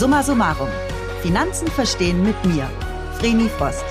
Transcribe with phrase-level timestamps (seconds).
[0.00, 0.70] Summa summarum.
[1.20, 2.70] Finanzen verstehen mit mir,
[3.18, 3.84] Vreni Frost.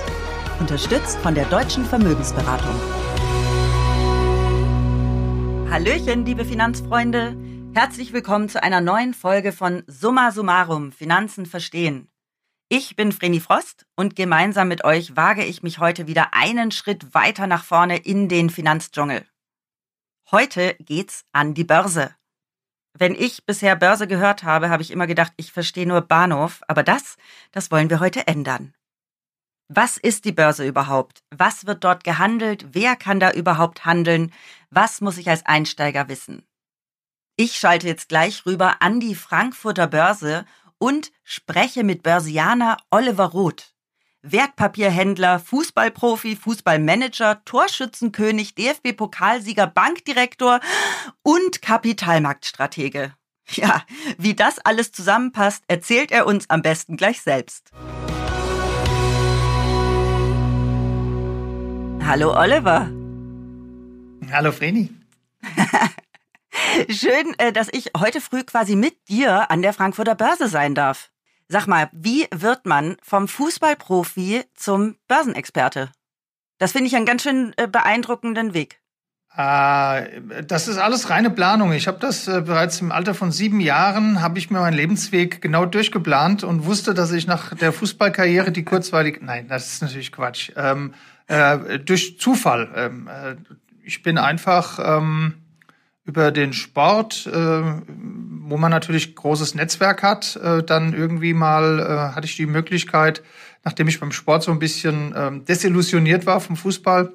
[0.58, 2.74] Unterstützt von der Deutschen Vermögensberatung.
[5.70, 7.36] Hallöchen, liebe Finanzfreunde.
[7.74, 10.90] Herzlich willkommen zu einer neuen Folge von Summa summarum.
[10.90, 12.10] Finanzen verstehen.
[12.68, 17.14] Ich bin Vreni Frost und gemeinsam mit euch wage ich mich heute wieder einen Schritt
[17.14, 19.24] weiter nach vorne in den Finanzdschungel.
[20.32, 22.10] Heute geht's an die Börse.
[22.98, 26.82] Wenn ich bisher Börse gehört habe, habe ich immer gedacht, ich verstehe nur Bahnhof, aber
[26.82, 27.16] das,
[27.52, 28.74] das wollen wir heute ändern.
[29.68, 31.22] Was ist die Börse überhaupt?
[31.30, 32.66] Was wird dort gehandelt?
[32.72, 34.32] Wer kann da überhaupt handeln?
[34.70, 36.44] Was muss ich als Einsteiger wissen?
[37.36, 40.44] Ich schalte jetzt gleich rüber an die Frankfurter Börse
[40.78, 43.69] und spreche mit Börsianer Oliver Roth.
[44.22, 50.60] Wertpapierhändler, Fußballprofi, Fußballmanager, Torschützenkönig, DFB-Pokalsieger, Bankdirektor
[51.22, 53.14] und Kapitalmarktstratege.
[53.52, 53.82] Ja,
[54.18, 57.70] wie das alles zusammenpasst, erzählt er uns am besten gleich selbst.
[62.04, 62.90] Hallo Oliver.
[64.30, 64.90] Hallo Vreni.
[66.88, 71.10] Schön, äh, dass ich heute früh quasi mit dir an der Frankfurter Börse sein darf.
[71.52, 75.90] Sag mal, wie wird man vom Fußballprofi zum Börsenexperte?
[76.58, 78.78] Das finde ich einen ganz schön äh, beeindruckenden Weg.
[79.36, 81.72] Äh, das ist alles reine Planung.
[81.72, 85.42] Ich habe das äh, bereits im Alter von sieben Jahren, habe ich mir meinen Lebensweg
[85.42, 90.12] genau durchgeplant und wusste, dass ich nach der Fußballkarriere, die kurzweilig, nein, das ist natürlich
[90.12, 90.94] Quatsch, ähm,
[91.26, 92.70] äh, durch Zufall.
[92.76, 93.34] Ähm, äh,
[93.82, 95.34] ich bin einfach ähm,
[96.04, 102.14] über den Sport, äh, wo man natürlich großes Netzwerk hat, äh, dann irgendwie mal äh,
[102.14, 103.22] hatte ich die Möglichkeit,
[103.64, 107.12] nachdem ich beim Sport so ein bisschen äh, desillusioniert war vom Fußball,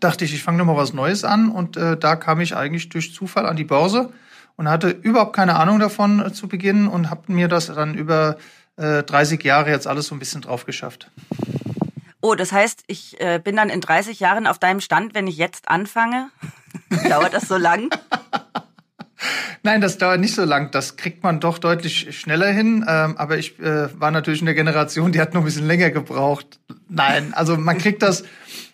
[0.00, 3.12] dachte ich, ich fange nochmal was Neues an und äh, da kam ich eigentlich durch
[3.12, 4.12] Zufall an die Börse
[4.56, 8.36] und hatte überhaupt keine Ahnung davon äh, zu Beginn und habe mir das dann über
[8.76, 11.10] äh, 30 Jahre jetzt alles so ein bisschen drauf geschafft.
[12.20, 15.36] Oh, das heißt, ich äh, bin dann in 30 Jahren auf deinem Stand, wenn ich
[15.36, 16.30] jetzt anfange?
[17.08, 17.90] Dauert das so lang?
[19.62, 20.72] Nein, das dauert nicht so lang.
[20.72, 22.84] Das kriegt man doch deutlich schneller hin.
[22.88, 25.90] Ähm, aber ich äh, war natürlich in der Generation, die hat noch ein bisschen länger
[25.90, 26.58] gebraucht.
[26.88, 28.24] Nein, also man kriegt das,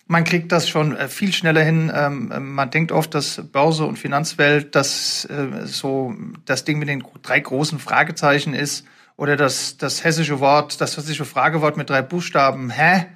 [0.07, 1.93] man kriegt das schon äh, viel schneller hin.
[1.95, 6.15] Ähm, man denkt oft, dass Börse und Finanzwelt das äh, so
[6.47, 8.87] das Ding mit den drei großen Fragezeichen ist
[9.17, 12.71] oder das das hessische Wort, das hessische Fragewort mit drei Buchstaben.
[12.71, 13.07] Hä?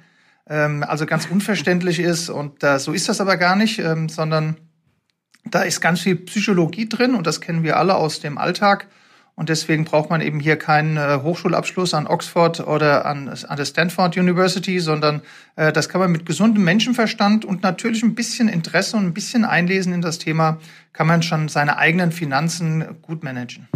[0.47, 4.57] Ähm, also ganz unverständlich ist und äh, so ist das aber gar nicht, ähm, sondern
[5.45, 8.87] da ist ganz viel Psychologie drin und das kennen wir alle aus dem Alltag.
[9.35, 13.65] Und deswegen braucht man eben hier keinen äh, Hochschulabschluss an Oxford oder an, an der
[13.65, 15.23] Stanford University, sondern
[15.55, 19.43] äh, das kann man mit gesundem Menschenverstand und natürlich ein bisschen Interesse und ein bisschen
[19.43, 20.59] Einlesen in das Thema,
[20.93, 23.67] kann man schon seine eigenen Finanzen gut managen.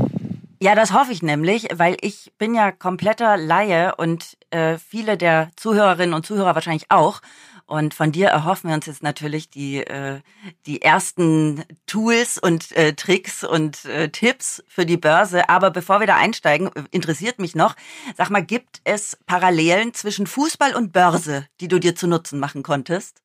[0.60, 5.50] Ja, das hoffe ich nämlich, weil ich bin ja kompletter Laie und äh, viele der
[5.56, 7.22] Zuhörerinnen und Zuhörer wahrscheinlich auch.
[7.68, 10.22] Und von dir erhoffen wir uns jetzt natürlich die, äh,
[10.66, 15.50] die ersten Tools und äh, Tricks und äh, Tipps für die Börse.
[15.50, 17.76] Aber bevor wir da einsteigen, interessiert mich noch,
[18.16, 22.64] sag mal, gibt es Parallelen zwischen Fußball und Börse, die du dir zu Nutzen machen
[22.64, 23.22] konntest?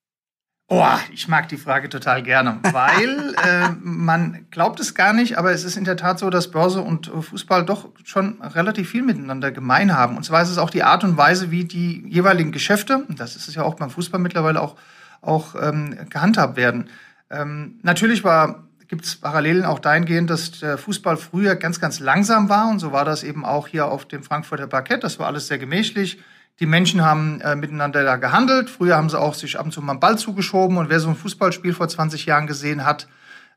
[0.74, 5.52] Oh, ich mag die Frage total gerne, weil äh, man glaubt es gar nicht, aber
[5.52, 9.50] es ist in der Tat so, dass Börse und Fußball doch schon relativ viel miteinander
[9.50, 10.16] gemein haben.
[10.16, 13.48] Und zwar ist es auch die Art und Weise, wie die jeweiligen Geschäfte, das ist
[13.48, 14.76] es ja auch beim Fußball mittlerweile auch,
[15.20, 16.88] auch ähm, gehandhabt werden.
[17.30, 22.48] Ähm, natürlich war gibt es Parallelen auch dahingehend, dass der Fußball früher ganz, ganz langsam
[22.48, 25.04] war und so war das eben auch hier auf dem Frankfurter Parkett.
[25.04, 26.18] Das war alles sehr gemächlich.
[26.62, 28.70] Die Menschen haben äh, miteinander da gehandelt.
[28.70, 30.76] Früher haben sie auch sich ab und zu mal einen Ball zugeschoben.
[30.76, 33.08] Und wer so ein Fußballspiel vor 20 Jahren gesehen hat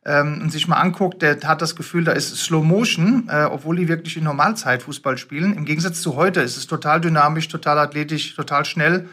[0.06, 3.76] ähm, und sich mal anguckt, der hat das Gefühl, da ist Slow Motion, äh, obwohl
[3.76, 5.54] die wirklich in Normalzeit Fußball spielen.
[5.54, 9.08] Im Gegensatz zu heute ist es total dynamisch, total athletisch, total schnell.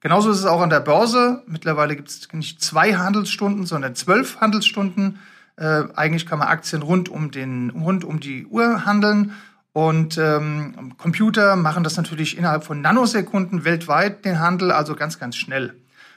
[0.00, 1.44] Genauso ist es auch an der Börse.
[1.46, 5.20] Mittlerweile gibt es nicht zwei Handelsstunden, sondern zwölf Handelsstunden.
[5.54, 9.34] Äh, eigentlich kann man Aktien rund um, den, rund um die Uhr handeln.
[9.76, 15.36] Und ähm, Computer machen das natürlich innerhalb von Nanosekunden weltweit den Handel, also ganz, ganz
[15.36, 15.74] schnell.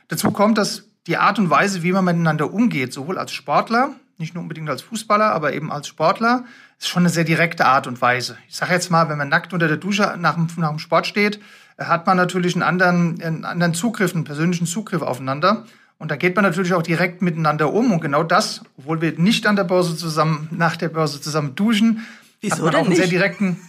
[0.07, 4.33] Dazu kommt, dass die Art und Weise, wie man miteinander umgeht, sowohl als Sportler, nicht
[4.33, 6.45] nur unbedingt als Fußballer, aber eben als Sportler,
[6.79, 8.37] ist schon eine sehr direkte Art und Weise.
[8.47, 11.05] Ich sage jetzt mal, wenn man nackt unter der Dusche nach dem, nach dem Sport
[11.05, 11.41] steht,
[11.77, 15.65] hat man natürlich einen anderen, einen anderen Zugriff, einen persönlichen Zugriff aufeinander.
[15.97, 17.91] Und da geht man natürlich auch direkt miteinander um.
[17.91, 22.05] Und genau das, obwohl wir nicht an der Börse zusammen, nach der Börse zusammen duschen,
[22.41, 23.59] Wieso hat man auch einen sehr direkten.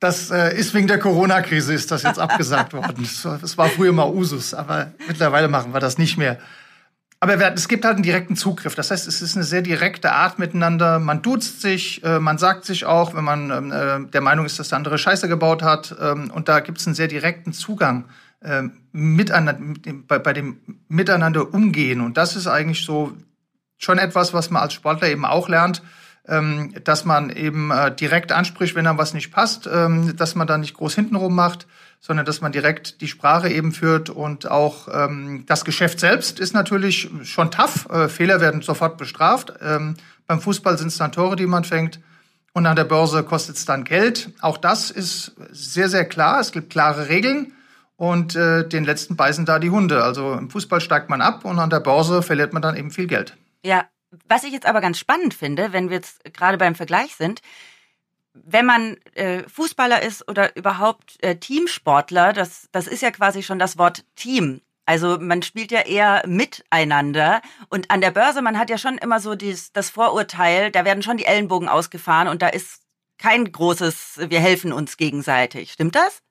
[0.00, 3.08] Das äh, ist wegen der Corona-Krise ist das jetzt abgesagt worden.
[3.22, 6.38] Das war früher mal Usus, aber mittlerweile machen wir das nicht mehr.
[7.20, 8.74] Aber es gibt halt einen direkten Zugriff.
[8.74, 10.98] Das heißt, es ist eine sehr direkte Art miteinander.
[10.98, 14.58] Man duzt sich, äh, man sagt sich auch, wenn man ähm, äh, der Meinung ist,
[14.58, 15.96] dass der andere Scheiße gebaut hat.
[15.98, 18.04] Ähm, und da gibt es einen sehr direkten Zugang
[18.40, 19.56] äh, miteinander,
[20.06, 22.02] bei, bei dem Miteinander umgehen.
[22.02, 23.14] Und das ist eigentlich so
[23.78, 25.82] schon etwas, was man als Sportler eben auch lernt,
[26.26, 30.46] ähm, dass man eben äh, direkt anspricht, wenn einem was nicht passt, ähm, dass man
[30.46, 31.66] da nicht groß hintenrum macht
[32.06, 36.52] sondern dass man direkt die Sprache eben führt und auch ähm, das Geschäft selbst ist
[36.52, 37.88] natürlich schon tough.
[37.88, 39.54] Äh, Fehler werden sofort bestraft.
[39.62, 39.94] Ähm,
[40.26, 42.00] beim Fußball sind es dann Tore, die man fängt.
[42.52, 44.28] Und an der Börse kostet es dann Geld.
[44.42, 46.40] Auch das ist sehr, sehr klar.
[46.40, 47.52] Es gibt klare Regeln.
[47.96, 50.04] Und äh, den letzten beißen da die Hunde.
[50.04, 53.06] Also im Fußball steigt man ab und an der Börse verliert man dann eben viel
[53.06, 53.34] Geld.
[53.62, 53.86] Ja,
[54.26, 57.40] was ich jetzt aber ganz spannend finde, wenn wir jetzt gerade beim Vergleich sind,
[58.34, 63.58] wenn man äh, Fußballer ist oder überhaupt äh, Teamsportler, das, das ist ja quasi schon
[63.58, 64.60] das Wort Team.
[64.86, 67.40] Also man spielt ja eher miteinander.
[67.68, 71.02] Und an der Börse, man hat ja schon immer so dies, das Vorurteil, da werden
[71.02, 72.82] schon die Ellenbogen ausgefahren und da ist
[73.18, 75.72] kein großes, wir helfen uns gegenseitig.
[75.72, 76.23] Stimmt das?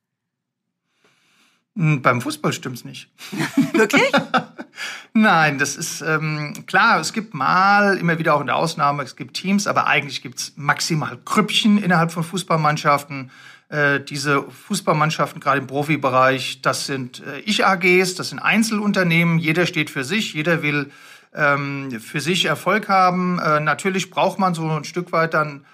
[1.75, 3.09] Hm, beim Fußball stimmt's nicht.
[3.73, 4.11] Wirklich?
[5.13, 9.15] Nein, das ist ähm, klar, es gibt mal, immer wieder auch in der Ausnahme, es
[9.15, 13.31] gibt Teams, aber eigentlich gibt's maximal Krüppchen innerhalb von Fußballmannschaften.
[13.69, 19.89] Äh, diese Fußballmannschaften, gerade im Profibereich, das sind äh, Ich-AGs, das sind Einzelunternehmen, jeder steht
[19.89, 20.91] für sich, jeder will
[21.33, 23.39] ähm, für sich Erfolg haben.
[23.39, 25.65] Äh, natürlich braucht man so ein Stück weit dann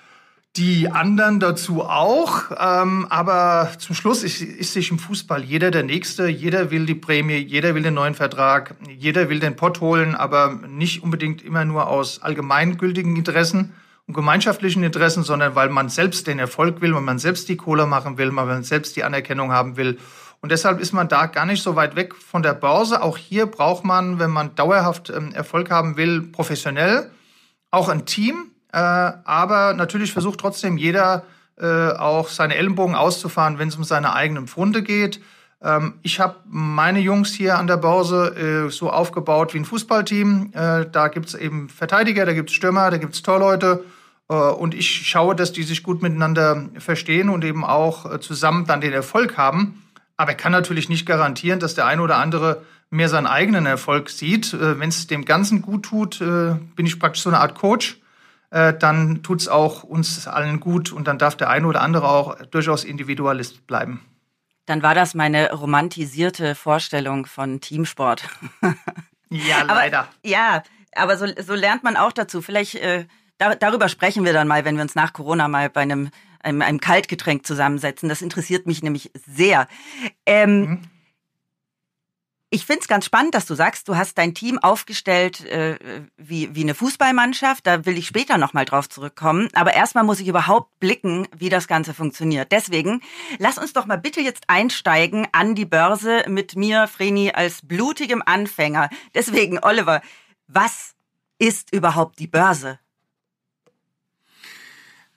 [0.55, 2.51] die anderen dazu auch.
[2.57, 6.27] Ähm, aber zum Schluss ist, ist sich im Fußball jeder der Nächste.
[6.27, 10.59] Jeder will die Prämie, jeder will den neuen Vertrag, jeder will den Pott holen, aber
[10.67, 13.73] nicht unbedingt immer nur aus allgemeingültigen Interessen
[14.07, 17.85] und gemeinschaftlichen Interessen, sondern weil man selbst den Erfolg will, weil man selbst die Cola
[17.85, 19.99] machen will, weil man selbst die Anerkennung haben will.
[20.41, 23.03] Und deshalb ist man da gar nicht so weit weg von der Börse.
[23.03, 27.11] Auch hier braucht man, wenn man dauerhaft ähm, Erfolg haben will, professionell,
[27.71, 31.23] auch ein Team, aber natürlich versucht trotzdem jeder
[31.59, 35.19] äh, auch seine Ellenbogen auszufahren, wenn es um seine eigenen Pfunde geht.
[35.61, 40.51] Ähm, ich habe meine Jungs hier an der Börse äh, so aufgebaut wie ein Fußballteam.
[40.53, 43.83] Äh, da gibt's eben Verteidiger, da gibt's Stürmer, da gibt's Torleute.
[44.29, 48.65] Äh, und ich schaue, dass die sich gut miteinander verstehen und eben auch äh, zusammen
[48.65, 49.83] dann den Erfolg haben.
[50.15, 54.09] Aber ich kann natürlich nicht garantieren, dass der eine oder andere mehr seinen eigenen Erfolg
[54.09, 54.53] sieht.
[54.59, 57.99] Wenn es dem Ganzen gut tut, bin ich praktisch so eine Art Coach
[58.51, 62.35] äh, dann tut's auch uns allen gut und dann darf der eine oder andere auch
[62.45, 64.05] durchaus Individualist bleiben.
[64.65, 68.23] Dann war das meine romantisierte Vorstellung von Teamsport.
[69.29, 69.99] ja, leider.
[69.99, 70.63] Aber, ja,
[70.95, 72.41] aber so, so lernt man auch dazu.
[72.41, 73.05] Vielleicht äh,
[73.39, 76.11] da, darüber sprechen wir dann mal, wenn wir uns nach Corona mal bei einem,
[76.41, 78.09] einem, einem Kaltgetränk zusammensetzen.
[78.09, 79.67] Das interessiert mich nämlich sehr.
[80.25, 80.81] Ähm, mhm.
[82.51, 85.77] Ich finde es ganz spannend, dass du sagst, du hast dein Team aufgestellt äh,
[86.17, 87.67] wie, wie eine Fußballmannschaft.
[87.67, 89.49] Da will ich später nochmal drauf zurückkommen.
[89.53, 92.51] Aber erstmal muss ich überhaupt blicken, wie das Ganze funktioniert.
[92.51, 93.01] Deswegen,
[93.37, 98.23] lass uns doch mal bitte jetzt einsteigen an die Börse mit mir, Vreni, als blutigem
[98.25, 98.89] Anfänger.
[99.13, 100.01] Deswegen, Oliver,
[100.47, 100.95] was
[101.37, 102.79] ist überhaupt die Börse?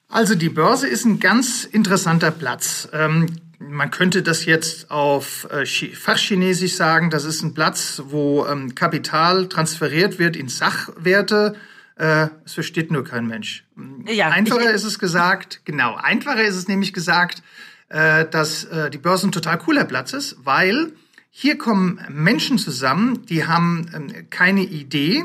[0.08, 2.90] Also die Börse ist ein ganz interessanter Platz.
[2.92, 8.74] Ähm, man könnte das jetzt auf äh, Fachchinesisch sagen, das ist ein Platz, wo ähm,
[8.74, 11.56] Kapital transferiert wird in Sachwerte.
[11.96, 13.64] Äh, es versteht nur kein Mensch.
[14.06, 17.42] Ja, einfacher ist es gesagt, genau, einfacher ist es nämlich gesagt,
[17.88, 20.92] äh, dass die Börse ein total cooler Platz ist, weil
[21.30, 25.24] hier kommen Menschen zusammen, die haben ähm, keine Idee,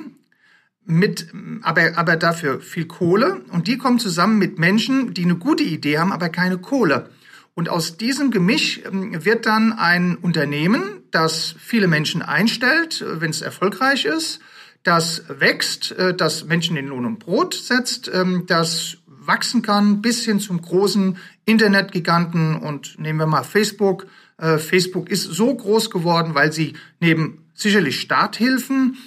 [0.88, 1.28] mit,
[1.64, 6.00] aber, aber dafür viel Kohle und die kommen zusammen mit Menschen, die eine gute Idee
[6.00, 7.10] haben, aber keine Kohle.
[7.58, 13.32] Und aus diesem Gemisch ähm, wird dann ein Unternehmen, das viele Menschen einstellt, äh, wenn
[13.32, 14.42] es erfolgreich ist,
[14.84, 20.24] das wächst, äh, das Menschen in Lohn und Brot setzt, ähm, das wachsen kann bis
[20.24, 24.06] hin zum großen Internetgiganten und nehmen wir mal Facebook.
[24.38, 28.98] Äh, Facebook ist so groß geworden, weil sie neben sicherlich Starthilfen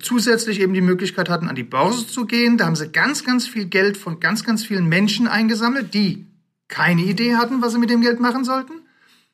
[0.00, 2.58] zusätzlich eben die Möglichkeit hatten, an die Börse zu gehen.
[2.58, 6.26] Da haben sie ganz, ganz viel Geld von ganz, ganz vielen Menschen eingesammelt, die
[6.70, 8.72] keine Idee hatten, was sie mit dem Geld machen sollten.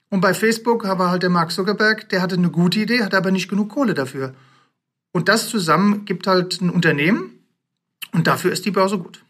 [0.09, 3.31] Und bei Facebook war halt der Mark Zuckerberg, der hatte eine gute Idee, hatte aber
[3.31, 4.35] nicht genug Kohle dafür.
[5.13, 7.39] Und das zusammen gibt halt ein Unternehmen
[8.13, 9.25] und dafür ist die Börse gut.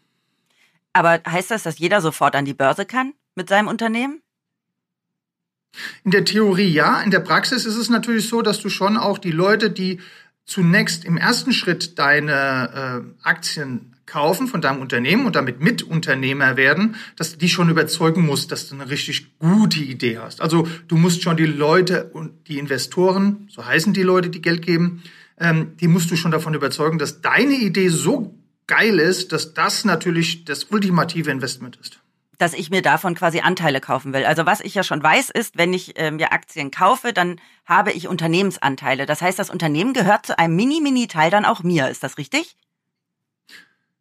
[0.93, 4.21] Aber heißt das, dass jeder sofort an die Börse kann mit seinem Unternehmen?
[6.03, 7.01] In der Theorie ja.
[7.01, 9.99] In der Praxis ist es natürlich so, dass du schon auch die Leute, die
[10.45, 16.95] zunächst im ersten Schritt deine äh, Aktien kaufen von deinem Unternehmen und damit Mitunternehmer werden,
[17.15, 20.41] dass du die schon überzeugen musst, dass du eine richtig gute Idee hast.
[20.41, 24.65] Also du musst schon die Leute und die Investoren, so heißen die Leute, die Geld
[24.65, 25.03] geben,
[25.39, 28.33] ähm, die musst du schon davon überzeugen, dass deine Idee so
[28.65, 31.99] geil ist, dass das natürlich das ultimative Investment ist
[32.37, 34.23] dass ich mir davon quasi Anteile kaufen will.
[34.23, 37.91] Also was ich ja schon weiß, ist, wenn ich äh, mir Aktien kaufe, dann habe
[37.91, 39.05] ich Unternehmensanteile.
[39.05, 41.89] Das heißt, das Unternehmen gehört zu einem Mini-Mini-Teil dann auch mir.
[41.89, 42.55] Ist das richtig?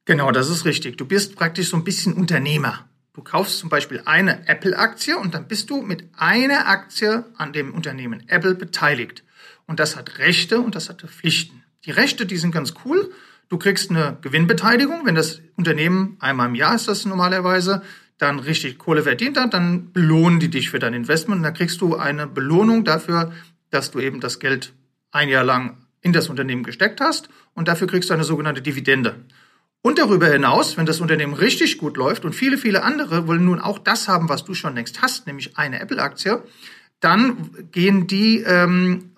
[0.07, 0.97] Genau, das ist richtig.
[0.97, 2.89] Du bist praktisch so ein bisschen Unternehmer.
[3.13, 7.75] Du kaufst zum Beispiel eine Apple-Aktie und dann bist du mit einer Aktie an dem
[7.75, 9.25] Unternehmen Apple beteiligt.
[9.67, 11.65] Und das hat Rechte und das hat Pflichten.
[11.85, 13.11] Die Rechte, die sind ganz cool.
[13.49, 17.83] Du kriegst eine Gewinnbeteiligung, wenn das Unternehmen einmal im Jahr ist das normalerweise,
[18.19, 21.81] dann richtig Kohle verdient hat, dann belohnen die dich für dein Investment und dann kriegst
[21.81, 23.33] du eine Belohnung dafür,
[23.71, 24.73] dass du eben das Geld
[25.11, 29.17] ein Jahr lang in das Unternehmen gesteckt hast und dafür kriegst du eine sogenannte Dividende.
[29.87, 33.61] Und darüber hinaus, wenn das Unternehmen richtig gut läuft und viele, viele andere wollen nun
[33.61, 36.43] auch das haben, was du schon längst hast, nämlich eine Apple-Aktie,
[36.99, 39.13] dann gehen die ähm,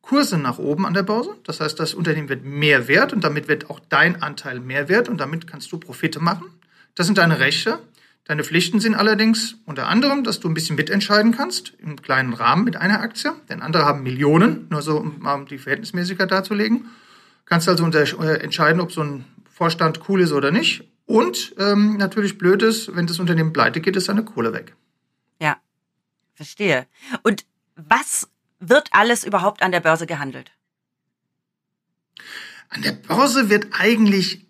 [0.00, 1.36] Kurse nach oben an der Börse.
[1.44, 5.10] Das heißt, das Unternehmen wird mehr wert und damit wird auch dein Anteil mehr wert
[5.10, 6.46] und damit kannst du Profite machen.
[6.94, 7.78] Das sind deine Rechte.
[8.24, 12.64] Deine Pflichten sind allerdings unter anderem, dass du ein bisschen mitentscheiden kannst, im kleinen Rahmen
[12.64, 16.86] mit einer Aktie, denn andere haben Millionen, nur so, um die Verhältnismäßigkeit darzulegen.
[17.44, 19.26] Kannst also äh, entscheiden, ob so ein
[19.62, 20.90] Vorstand cool ist oder nicht.
[21.06, 24.74] Und ähm, natürlich blöd ist, wenn das Unternehmen pleite geht, ist seine Kohle weg.
[25.40, 25.56] Ja,
[26.34, 26.88] verstehe.
[27.22, 27.44] Und
[27.76, 28.28] was
[28.58, 30.50] wird alles überhaupt an der Börse gehandelt?
[32.70, 34.48] An der Börse wird eigentlich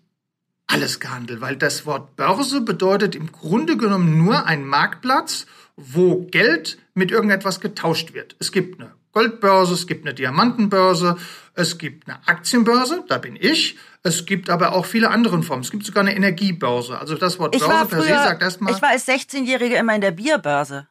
[0.65, 6.79] alles gehandelt, weil das Wort Börse bedeutet im Grunde genommen nur ein Marktplatz, wo Geld
[6.95, 8.35] mit irgendetwas getauscht wird.
[8.39, 11.17] Es gibt eine Goldbörse, es gibt eine Diamantenbörse,
[11.53, 13.77] es gibt eine Aktienbörse, da bin ich.
[14.03, 15.63] Es gibt aber auch viele andere Formen.
[15.63, 16.99] Es gibt sogar eine Energiebörse.
[16.99, 18.73] Also das Wort ich Börse per se sagt erstmal.
[18.73, 20.87] Ich war als 16-Jährige immer in der Bierbörse.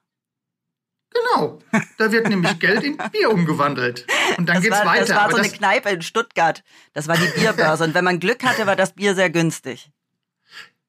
[1.12, 1.58] Genau.
[1.98, 4.06] Da wird nämlich Geld in Bier umgewandelt.
[4.38, 5.04] Und dann das geht's war, weiter.
[5.04, 6.64] Das war so das, eine Kneipe in Stuttgart.
[6.94, 7.84] Das war die Bierbörse.
[7.84, 9.90] Und wenn man Glück hatte, war das Bier sehr günstig.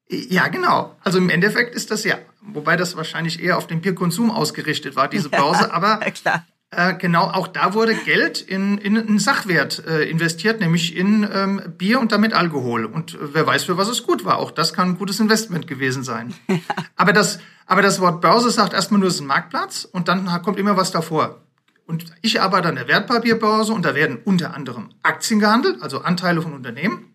[0.07, 0.95] Ja, genau.
[1.03, 5.07] Also im Endeffekt ist das ja, wobei das wahrscheinlich eher auf den Bierkonsum ausgerichtet war,
[5.07, 5.63] diese Börse.
[5.63, 6.45] Ja, aber klar.
[6.75, 11.61] Äh, genau, auch da wurde Geld in, in einen Sachwert äh, investiert, nämlich in ähm,
[11.77, 12.85] Bier und damit Alkohol.
[12.85, 14.37] Und äh, wer weiß, für was es gut war.
[14.37, 16.33] Auch das kann ein gutes Investment gewesen sein.
[16.47, 16.59] Ja.
[16.95, 20.25] Aber, das, aber das Wort Börse sagt erstmal nur, es ist ein Marktplatz und dann
[20.43, 21.41] kommt immer was davor.
[21.85, 26.41] Und ich arbeite an der Wertpapierbörse und da werden unter anderem Aktien gehandelt, also Anteile
[26.41, 27.13] von Unternehmen,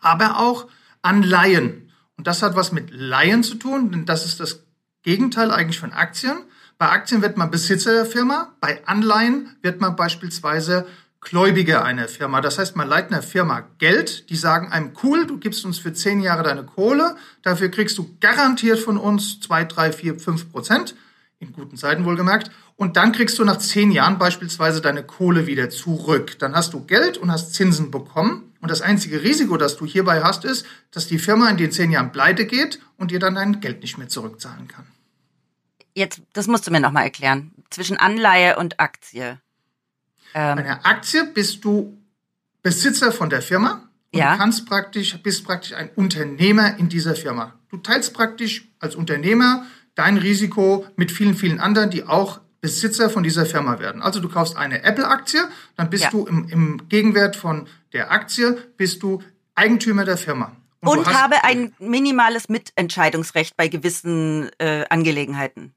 [0.00, 0.66] aber auch
[1.02, 1.92] Anleihen.
[2.16, 4.64] Und das hat was mit Leihen zu tun, denn das ist das
[5.02, 6.38] Gegenteil eigentlich von Aktien.
[6.78, 10.86] Bei Aktien wird man Besitzer der Firma, bei Anleihen wird man beispielsweise
[11.20, 12.40] Gläubiger einer Firma.
[12.40, 15.92] Das heißt, man leiht einer Firma Geld, die sagen einem, cool, du gibst uns für
[15.92, 20.94] zehn Jahre deine Kohle, dafür kriegst du garantiert von uns zwei, drei, vier, fünf Prozent,
[21.38, 25.70] in guten Zeiten wohlgemerkt, und dann kriegst du nach zehn Jahren beispielsweise deine Kohle wieder
[25.70, 26.38] zurück.
[26.40, 28.52] Dann hast du Geld und hast Zinsen bekommen.
[28.60, 31.92] Und das einzige Risiko, das du hierbei hast, ist, dass die Firma in den zehn
[31.92, 34.86] Jahren pleite geht und dir dann dein Geld nicht mehr zurückzahlen kann.
[35.94, 37.52] Jetzt, das musst du mir nochmal erklären.
[37.70, 39.38] Zwischen Anleihe und Aktie.
[40.34, 41.96] Ähm, Bei einer Aktie bist du
[42.62, 44.36] Besitzer von der Firma und ja.
[44.36, 47.54] kannst praktisch, bist praktisch ein Unternehmer in dieser Firma.
[47.68, 53.22] Du teilst praktisch als Unternehmer dein Risiko mit vielen, vielen anderen, die auch Besitzer von
[53.22, 54.00] dieser Firma werden.
[54.00, 55.40] Also du kaufst eine Apple-Aktie,
[55.76, 56.10] dann bist ja.
[56.10, 59.22] du im, im Gegenwert von der Aktie, bist du
[59.54, 60.56] Eigentümer der Firma.
[60.80, 65.74] Und, und habe ein minimales Mitentscheidungsrecht bei gewissen äh, Angelegenheiten.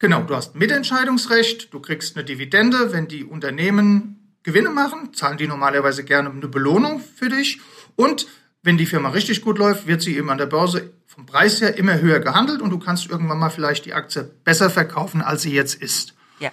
[0.00, 5.46] Genau, du hast Mitentscheidungsrecht, du kriegst eine Dividende, wenn die Unternehmen Gewinne machen, zahlen die
[5.46, 7.60] normalerweise gerne eine Belohnung für dich.
[7.96, 8.26] Und
[8.62, 11.76] wenn die Firma richtig gut läuft, wird sie eben an der Börse vom Preis her
[11.76, 15.52] immer höher gehandelt und du kannst irgendwann mal vielleicht die Aktie besser verkaufen, als sie
[15.52, 16.14] jetzt ist.
[16.38, 16.50] Ja.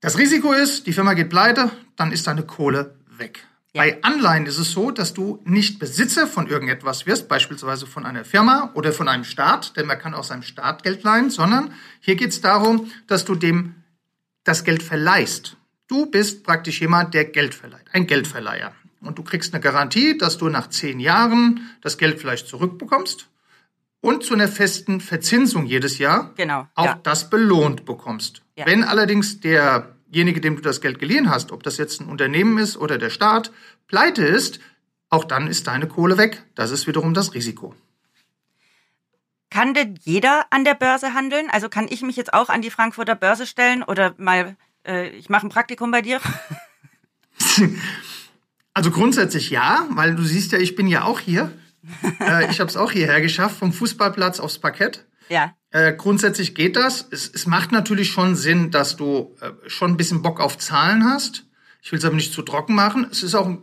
[0.00, 3.46] Das Risiko ist, die Firma geht pleite, dann ist deine Kohle weg.
[3.74, 3.82] Ja.
[3.82, 8.24] Bei Anleihen ist es so, dass du nicht Besitzer von irgendetwas wirst, beispielsweise von einer
[8.24, 12.16] Firma oder von einem Staat, denn man kann auch seinem Staat Geld leihen, sondern hier
[12.16, 13.74] geht es darum, dass du dem
[14.44, 15.56] das Geld verleihst.
[15.86, 18.72] Du bist praktisch jemand, der Geld verleiht, ein Geldverleiher.
[19.00, 23.28] Und du kriegst eine Garantie, dass du nach zehn Jahren das Geld vielleicht zurückbekommst
[24.00, 27.00] und zu einer festen Verzinsung jedes Jahr genau, auch ja.
[27.02, 28.42] das belohnt bekommst.
[28.56, 28.66] Ja.
[28.66, 32.58] Wenn allerdings der derjenige, dem du das Geld geliehen hast, ob das jetzt ein Unternehmen
[32.58, 33.52] ist oder der Staat,
[33.86, 34.60] pleite ist,
[35.10, 36.42] auch dann ist deine Kohle weg.
[36.54, 37.74] Das ist wiederum das Risiko.
[39.50, 41.48] Kann denn jeder an der Börse handeln?
[41.50, 45.30] Also kann ich mich jetzt auch an die Frankfurter Börse stellen oder mal, äh, ich
[45.30, 46.20] mache ein Praktikum bei dir?
[48.78, 51.50] Also grundsätzlich ja, weil du siehst ja, ich bin ja auch hier.
[52.20, 55.04] äh, ich habe es auch hierher geschafft, vom Fußballplatz aufs Parkett.
[55.28, 55.52] Ja.
[55.70, 57.06] Äh, grundsätzlich geht das.
[57.10, 61.04] Es, es, macht natürlich schon Sinn, dass du äh, schon ein bisschen Bock auf Zahlen
[61.04, 61.44] hast.
[61.82, 63.06] Ich will es aber nicht zu trocken machen.
[63.10, 63.58] Es ist auch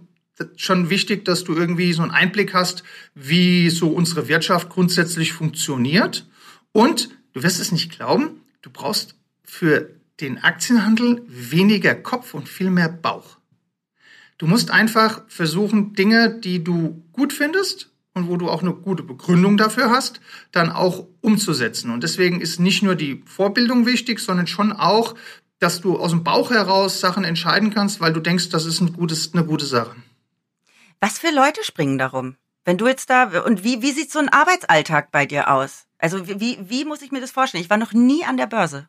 [0.55, 2.83] schon wichtig, dass du irgendwie so einen Einblick hast,
[3.15, 6.27] wie so unsere Wirtschaft grundsätzlich funktioniert.
[6.71, 12.69] Und du wirst es nicht glauben, du brauchst für den Aktienhandel weniger Kopf und viel
[12.69, 13.37] mehr Bauch.
[14.37, 19.03] Du musst einfach versuchen, Dinge, die du gut findest und wo du auch eine gute
[19.03, 21.91] Begründung dafür hast, dann auch umzusetzen.
[21.91, 25.15] Und deswegen ist nicht nur die Vorbildung wichtig, sondern schon auch,
[25.59, 28.93] dass du aus dem Bauch heraus Sachen entscheiden kannst, weil du denkst, das ist ein
[28.93, 29.95] gutes, eine gute Sache.
[31.01, 32.37] Was für Leute springen darum?
[32.63, 35.85] Wenn du jetzt da, und wie, wie sieht so ein Arbeitsalltag bei dir aus?
[35.99, 37.63] Also wie, wie muss ich mir das vorstellen?
[37.63, 38.87] Ich war noch nie an der Börse.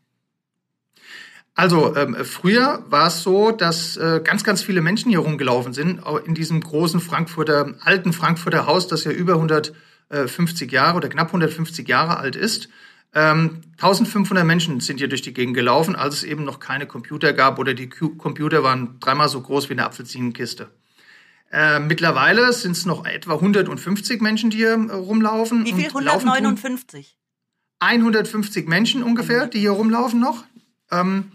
[1.57, 6.03] Also ähm, früher war es so, dass äh, ganz, ganz viele Menschen hier rumgelaufen sind,
[6.27, 11.89] in diesem großen Frankfurter, alten Frankfurter Haus, das ja über 150 Jahre oder knapp 150
[11.89, 12.69] Jahre alt ist.
[13.15, 17.33] Ähm, 1500 Menschen sind hier durch die Gegend gelaufen, als es eben noch keine Computer
[17.33, 20.69] gab oder die Computer waren dreimal so groß wie eine Apfelsinenkiste.
[21.51, 25.65] Äh, mittlerweile sind es noch etwa 150 Menschen, die hier äh, rumlaufen.
[25.65, 25.87] Wie viel?
[25.87, 27.17] 159?
[27.79, 30.45] 150 Menschen ungefähr, die hier rumlaufen noch.
[30.91, 31.33] Ähm,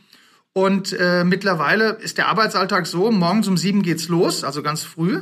[0.53, 5.21] und äh, mittlerweile ist der Arbeitsalltag so, morgens um sieben geht's los, also ganz früh.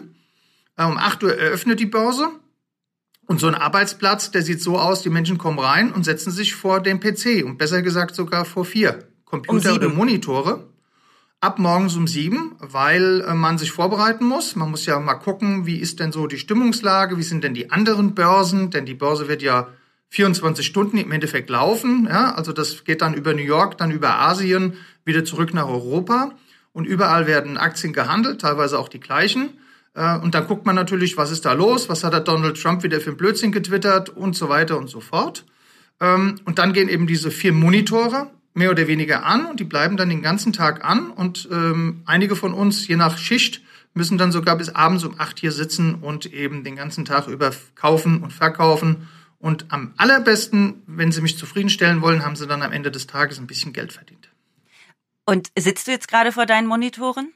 [0.75, 2.29] Äh, um acht Uhr eröffnet die Börse.
[3.27, 6.55] Und so ein Arbeitsplatz, der sieht so aus, die Menschen kommen rein und setzen sich
[6.55, 10.67] vor den PC und besser gesagt sogar vor vier Computer um oder Monitore.
[11.39, 14.55] Ab morgens um sieben, weil äh, man sich vorbereiten muss.
[14.55, 17.69] Man muss ja mal gucken, wie ist denn so die Stimmungslage, wie sind denn die
[17.69, 19.67] anderen Börsen, denn die Börse wird ja
[20.09, 22.07] 24 Stunden im Endeffekt laufen.
[22.09, 22.33] Ja?
[22.33, 24.73] Also das geht dann über New York, dann über Asien,
[25.09, 26.31] wieder zurück nach Europa.
[26.71, 29.49] Und überall werden Aktien gehandelt, teilweise auch die gleichen.
[29.93, 32.83] Äh, und dann guckt man natürlich, was ist da los, was hat der Donald Trump
[32.83, 35.45] wieder für ein Blödsinn getwittert und so weiter und so fort.
[35.99, 39.97] Ähm, und dann gehen eben diese vier Monitore mehr oder weniger an und die bleiben
[39.97, 41.09] dann den ganzen Tag an.
[41.09, 43.61] Und ähm, einige von uns, je nach Schicht,
[43.93, 47.51] müssen dann sogar bis abends um acht hier sitzen und eben den ganzen Tag über
[47.75, 49.07] kaufen und verkaufen.
[49.39, 53.39] Und am allerbesten, wenn Sie mich zufriedenstellen wollen, haben Sie dann am Ende des Tages
[53.39, 54.28] ein bisschen Geld verdient.
[55.29, 57.31] Und sitzt du jetzt gerade vor deinen Monitoren?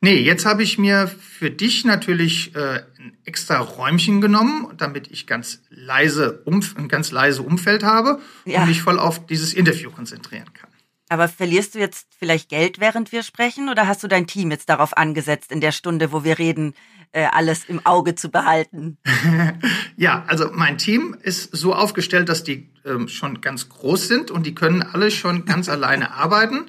[0.00, 5.28] Nee, jetzt habe ich mir für dich natürlich äh, ein extra Räumchen genommen, damit ich
[5.28, 8.62] ganz leise Umf ein ganz leise Umfeld habe ja.
[8.62, 10.68] und mich voll auf dieses Interview konzentrieren kann.
[11.08, 14.68] Aber verlierst du jetzt vielleicht Geld, während wir sprechen, oder hast du dein Team jetzt
[14.68, 16.74] darauf angesetzt, in der Stunde, wo wir reden,
[17.12, 18.98] äh, alles im Auge zu behalten?
[19.96, 24.46] ja, also mein Team ist so aufgestellt, dass die ähm, schon ganz groß sind und
[24.46, 26.66] die können alle schon ganz alleine arbeiten.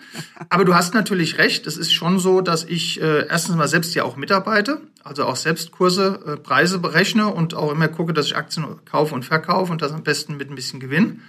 [0.49, 3.93] Aber du hast natürlich recht, es ist schon so, dass ich äh, erstens mal selbst
[3.95, 8.25] ja auch mitarbeite, also auch selbst Kurse, äh, Preise berechne und auch immer gucke, dass
[8.25, 11.21] ich Aktien kaufe und verkaufe und das am besten mit ein bisschen Gewinn.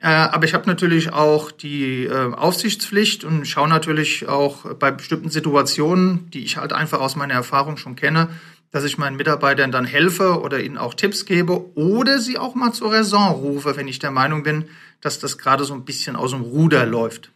[0.00, 5.28] Äh, aber ich habe natürlich auch die äh, Aufsichtspflicht und schaue natürlich auch bei bestimmten
[5.28, 8.28] Situationen, die ich halt einfach aus meiner Erfahrung schon kenne,
[8.70, 12.72] dass ich meinen Mitarbeitern dann helfe oder ihnen auch Tipps gebe oder sie auch mal
[12.72, 14.70] zur Raison rufe, wenn ich der Meinung bin,
[15.02, 17.30] dass das gerade so ein bisschen aus dem Ruder läuft.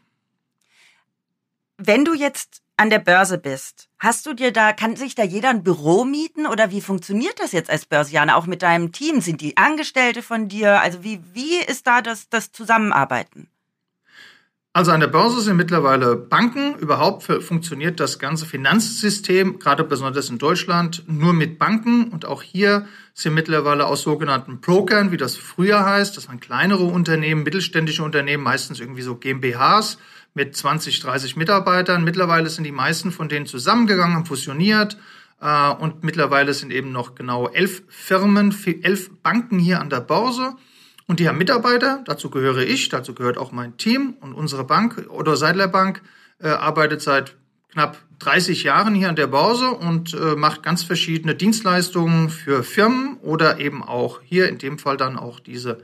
[1.76, 5.50] Wenn du jetzt an der Börse bist, hast du dir da, kann sich da jeder
[5.50, 9.20] ein Büro mieten oder wie funktioniert das jetzt als Börsianer, auch mit deinem Team?
[9.20, 10.80] Sind die Angestellte von dir?
[10.80, 13.48] Also wie, wie ist da das, das Zusammenarbeiten?
[14.76, 16.74] Also an der Börse sind mittlerweile Banken.
[16.80, 22.08] Überhaupt funktioniert das ganze Finanzsystem, gerade besonders in Deutschland, nur mit Banken.
[22.08, 26.82] Und auch hier sind mittlerweile aus sogenannten Brokern, wie das früher heißt, das waren kleinere
[26.82, 29.98] Unternehmen, mittelständische Unternehmen, meistens irgendwie so GmbHs,
[30.34, 32.04] mit 20, 30 Mitarbeitern.
[32.04, 34.98] Mittlerweile sind die meisten von denen zusammengegangen, haben fusioniert.
[35.40, 40.56] Äh, und mittlerweile sind eben noch genau elf Firmen, elf Banken hier an der Börse.
[41.06, 45.06] Und die haben Mitarbeiter, dazu gehöre ich, dazu gehört auch mein Team und unsere Bank,
[45.10, 46.00] Otto Seidler Bank,
[46.38, 47.36] äh, arbeitet seit
[47.70, 53.18] knapp 30 Jahren hier an der Börse und äh, macht ganz verschiedene Dienstleistungen für Firmen
[53.18, 55.82] oder eben auch hier in dem Fall dann auch diese,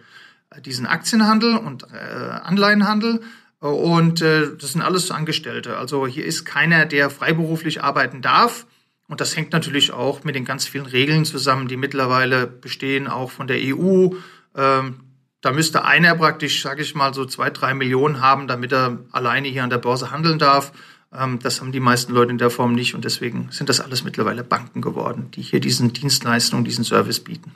[0.65, 3.21] diesen Aktienhandel und Anleihenhandel.
[3.61, 5.77] Und äh, das sind alles Angestellte.
[5.77, 8.67] Also hier ist keiner, der freiberuflich arbeiten darf.
[9.07, 13.31] Und das hängt natürlich auch mit den ganz vielen Regeln zusammen, die mittlerweile bestehen, auch
[13.31, 14.11] von der EU.
[14.57, 15.01] Ähm,
[15.43, 19.49] da müsste einer praktisch, sage ich mal, so zwei, drei Millionen haben, damit er alleine
[19.49, 20.73] hier an der Börse handeln darf.
[21.13, 22.95] Ähm, das haben die meisten Leute in der Form nicht.
[22.95, 27.55] Und deswegen sind das alles mittlerweile Banken geworden, die hier diesen Dienstleistungen, diesen Service bieten.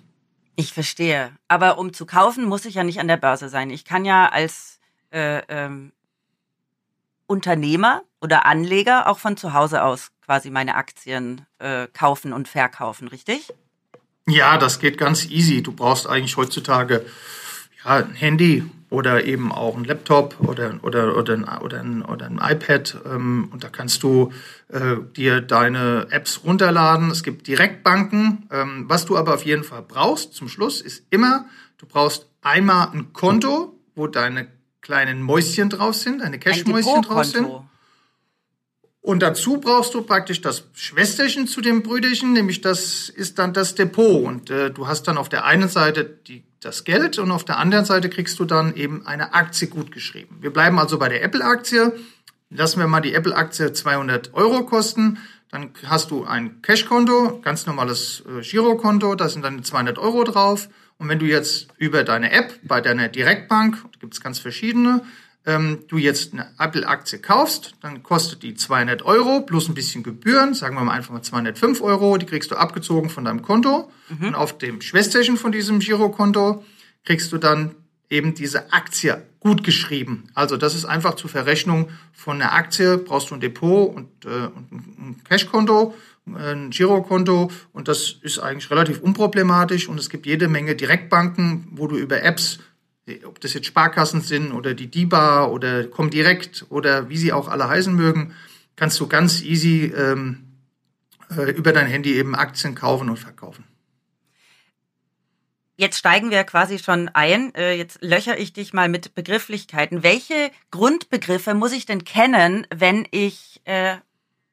[0.57, 1.33] Ich verstehe.
[1.49, 3.71] Aber um zu kaufen, muss ich ja nicht an der Börse sein.
[3.71, 4.74] Ich kann ja als
[5.15, 5.93] äh, ähm,
[7.27, 13.09] Unternehmer oder Anleger auch von zu Hause aus quasi meine Aktien äh, kaufen und verkaufen,
[13.09, 13.53] richtig?
[14.27, 15.63] Ja, das geht ganz easy.
[15.63, 17.05] Du brauchst eigentlich heutzutage
[17.85, 22.27] ja, ein Handy oder eben auch ein Laptop oder, oder, oder, ein, oder, ein, oder
[22.27, 22.97] ein iPad.
[23.07, 24.33] Ähm, und da kannst du
[24.69, 27.11] äh, dir deine Apps runterladen.
[27.11, 28.49] Es gibt Direktbanken.
[28.51, 31.47] Ähm, was du aber auf jeden Fall brauchst zum Schluss ist immer,
[31.79, 34.47] du brauchst einmal ein Konto, wo deine
[34.85, 37.49] kleinen Mäuschen drauf sind, deine Cash-Mäuschen drauf sind.
[39.01, 43.75] Und dazu brauchst du praktisch das Schwesterchen zu dem Brüderchen, nämlich das ist dann das
[43.75, 44.25] Depot.
[44.25, 47.59] Und äh, du hast dann auf der einen Seite die, das Geld und auf der
[47.59, 50.39] anderen Seite kriegst du dann eben eine Aktie gut geschrieben.
[50.41, 51.93] Wir bleiben also bei der Apple-Aktie.
[52.49, 55.19] Lassen wir mal die Apple-Aktie 200 Euro kosten.
[55.51, 60.69] Dann hast du ein Cash-Konto, ganz normales äh, Girokonto, da sind dann 200 Euro drauf.
[60.99, 65.03] Und wenn du jetzt über deine App bei deiner Direktbank, da gibt es ganz verschiedene,
[65.47, 70.55] ähm, du jetzt eine Apple-Aktie kaufst, dann kostet die 200 Euro plus ein bisschen Gebühren,
[70.55, 73.91] sagen wir mal einfach mal 205 Euro, die kriegst du abgezogen von deinem Konto.
[74.09, 74.29] Mhm.
[74.29, 76.65] Und auf dem Schwesterchen von diesem Girokonto
[77.05, 77.75] kriegst du dann
[78.09, 80.29] eben diese Aktie gut geschrieben.
[80.35, 84.47] Also das ist einfach zur Verrechnung von einer Aktie, brauchst du ein Depot und, äh,
[84.47, 85.95] und ein Cashkonto,
[86.27, 91.87] ein Girokonto und das ist eigentlich relativ unproblematisch und es gibt jede Menge Direktbanken, wo
[91.87, 92.61] du über Apps
[93.27, 97.69] ob das jetzt Sparkassen sind oder die DIBA oder Comdirect oder wie sie auch alle
[97.69, 98.35] heißen mögen,
[98.77, 100.45] kannst du ganz easy ähm,
[101.37, 103.65] äh, über dein Handy eben Aktien kaufen und verkaufen.
[105.77, 107.55] Jetzt steigen wir quasi schon ein.
[107.55, 110.03] Äh, jetzt löcher ich dich mal mit Begrifflichkeiten.
[110.03, 113.97] Welche Grundbegriffe muss ich denn kennen, wenn ich äh,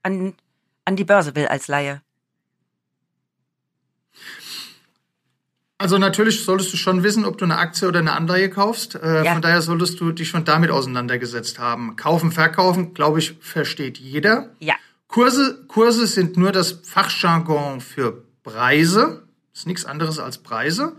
[0.02, 0.34] an,
[0.92, 2.02] an die Börse will als Laie?
[5.78, 8.96] Also natürlich solltest du schon wissen, ob du eine Aktie oder eine Anleihe kaufst.
[8.96, 9.34] Äh, ja.
[9.34, 11.96] Von daher solltest du dich schon damit auseinandergesetzt haben.
[11.96, 14.52] Kaufen, verkaufen, glaube ich, versteht jeder.
[14.60, 14.76] Ja.
[15.08, 19.24] Kurse, Kurse sind nur das Fachjargon für Preise.
[19.52, 20.94] Das ist nichts anderes als Preise.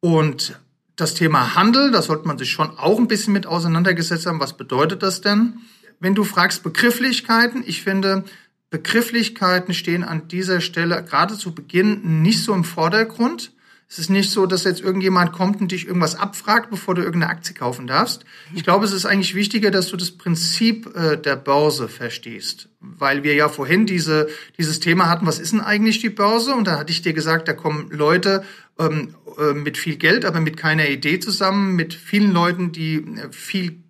[0.00, 0.58] Und
[0.96, 4.40] das Thema Handel, da sollte man sich schon auch ein bisschen mit auseinandergesetzt haben.
[4.40, 5.60] Was bedeutet das denn?
[6.00, 8.24] Wenn du fragst Begrifflichkeiten, ich finde,
[8.70, 13.52] Begrifflichkeiten stehen an dieser Stelle gerade zu Beginn nicht so im Vordergrund.
[13.90, 17.32] Es ist nicht so, dass jetzt irgendjemand kommt und dich irgendwas abfragt, bevor du irgendeine
[17.32, 18.26] Aktie kaufen darfst.
[18.54, 22.68] Ich glaube, es ist eigentlich wichtiger, dass du das Prinzip äh, der Börse verstehst.
[22.80, 24.28] Weil wir ja vorhin diese,
[24.58, 26.54] dieses Thema hatten, was ist denn eigentlich die Börse?
[26.54, 28.44] Und da hatte ich dir gesagt, da kommen Leute
[28.78, 33.32] ähm, äh, mit viel Geld, aber mit keiner Idee zusammen, mit vielen Leuten, die äh,
[33.32, 33.82] viel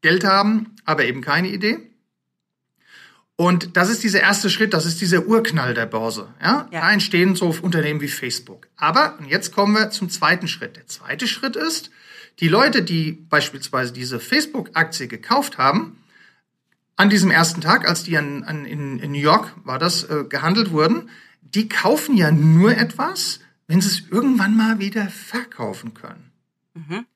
[0.00, 1.91] Geld haben, aber eben keine Idee.
[3.36, 6.28] Und das ist dieser erste Schritt, das ist dieser Urknall der Börse.
[6.40, 6.68] Ja?
[6.70, 6.80] ja.
[6.80, 8.68] Da entstehen so Unternehmen wie Facebook.
[8.76, 10.76] Aber, und jetzt kommen wir zum zweiten Schritt.
[10.76, 11.90] Der zweite Schritt ist,
[12.40, 15.98] die Leute, die beispielsweise diese Facebook-Aktie gekauft haben,
[16.96, 20.24] an diesem ersten Tag, als die an, an, in, in New York war das, äh,
[20.28, 21.08] gehandelt wurden,
[21.40, 26.30] die kaufen ja nur etwas, wenn sie es irgendwann mal wieder verkaufen können.
[26.74, 27.06] Mhm.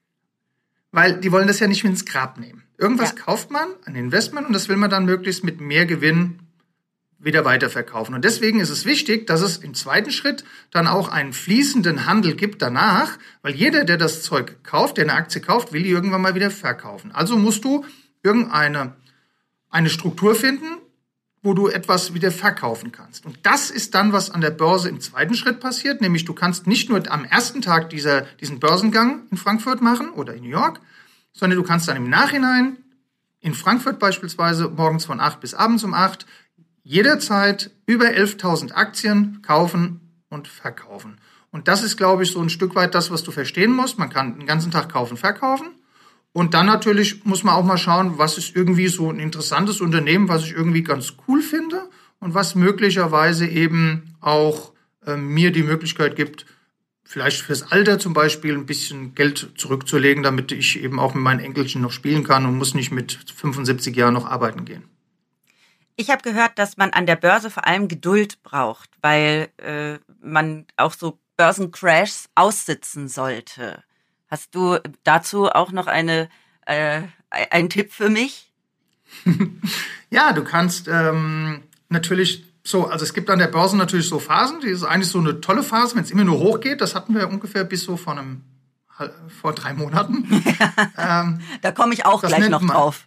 [0.92, 2.62] Weil die wollen das ja nicht ins Grab nehmen.
[2.78, 3.22] Irgendwas ja.
[3.22, 6.40] kauft man, ein Investment, und das will man dann möglichst mit mehr Gewinn
[7.18, 8.14] wieder weiterverkaufen.
[8.14, 12.36] Und deswegen ist es wichtig, dass es im zweiten Schritt dann auch einen fließenden Handel
[12.36, 16.20] gibt danach, weil jeder, der das Zeug kauft, der eine Aktie kauft, will die irgendwann
[16.20, 17.12] mal wieder verkaufen.
[17.12, 17.84] Also musst du
[18.22, 18.94] irgendeine
[19.70, 20.78] eine Struktur finden,
[21.42, 23.24] wo du etwas wieder verkaufen kannst.
[23.24, 26.66] Und das ist dann, was an der Börse im zweiten Schritt passiert, nämlich du kannst
[26.66, 30.80] nicht nur am ersten Tag dieser, diesen Börsengang in Frankfurt machen oder in New York,
[31.36, 32.78] sondern du kannst dann im Nachhinein
[33.40, 36.26] in Frankfurt beispielsweise morgens von 8 bis abends um 8
[36.82, 41.18] jederzeit über 11.000 Aktien kaufen und verkaufen.
[41.50, 43.98] Und das ist, glaube ich, so ein Stück weit das, was du verstehen musst.
[43.98, 45.68] Man kann den ganzen Tag kaufen, verkaufen.
[46.32, 50.28] Und dann natürlich muss man auch mal schauen, was ist irgendwie so ein interessantes Unternehmen,
[50.28, 54.72] was ich irgendwie ganz cool finde und was möglicherweise eben auch
[55.06, 56.46] äh, mir die Möglichkeit gibt,
[57.06, 61.40] vielleicht fürs Alter zum Beispiel ein bisschen Geld zurückzulegen, damit ich eben auch mit meinen
[61.40, 64.84] Enkelchen noch spielen kann und muss nicht mit 75 Jahren noch arbeiten gehen.
[65.94, 70.66] Ich habe gehört, dass man an der Börse vor allem Geduld braucht, weil äh, man
[70.76, 73.82] auch so Börsencrashs aussitzen sollte.
[74.28, 76.28] Hast du dazu auch noch eine,
[76.66, 78.52] äh, einen Tipp für mich?
[80.10, 84.60] ja, du kannst ähm, natürlich so, also es gibt an der Börse natürlich so Phasen,
[84.60, 86.80] die ist eigentlich so eine tolle Phase, wenn es immer nur hochgeht.
[86.80, 88.42] Das hatten wir ungefähr bis so vor einem
[89.40, 90.26] vor drei Monaten.
[90.98, 93.06] ähm, da komme ich auch gleich noch man, drauf.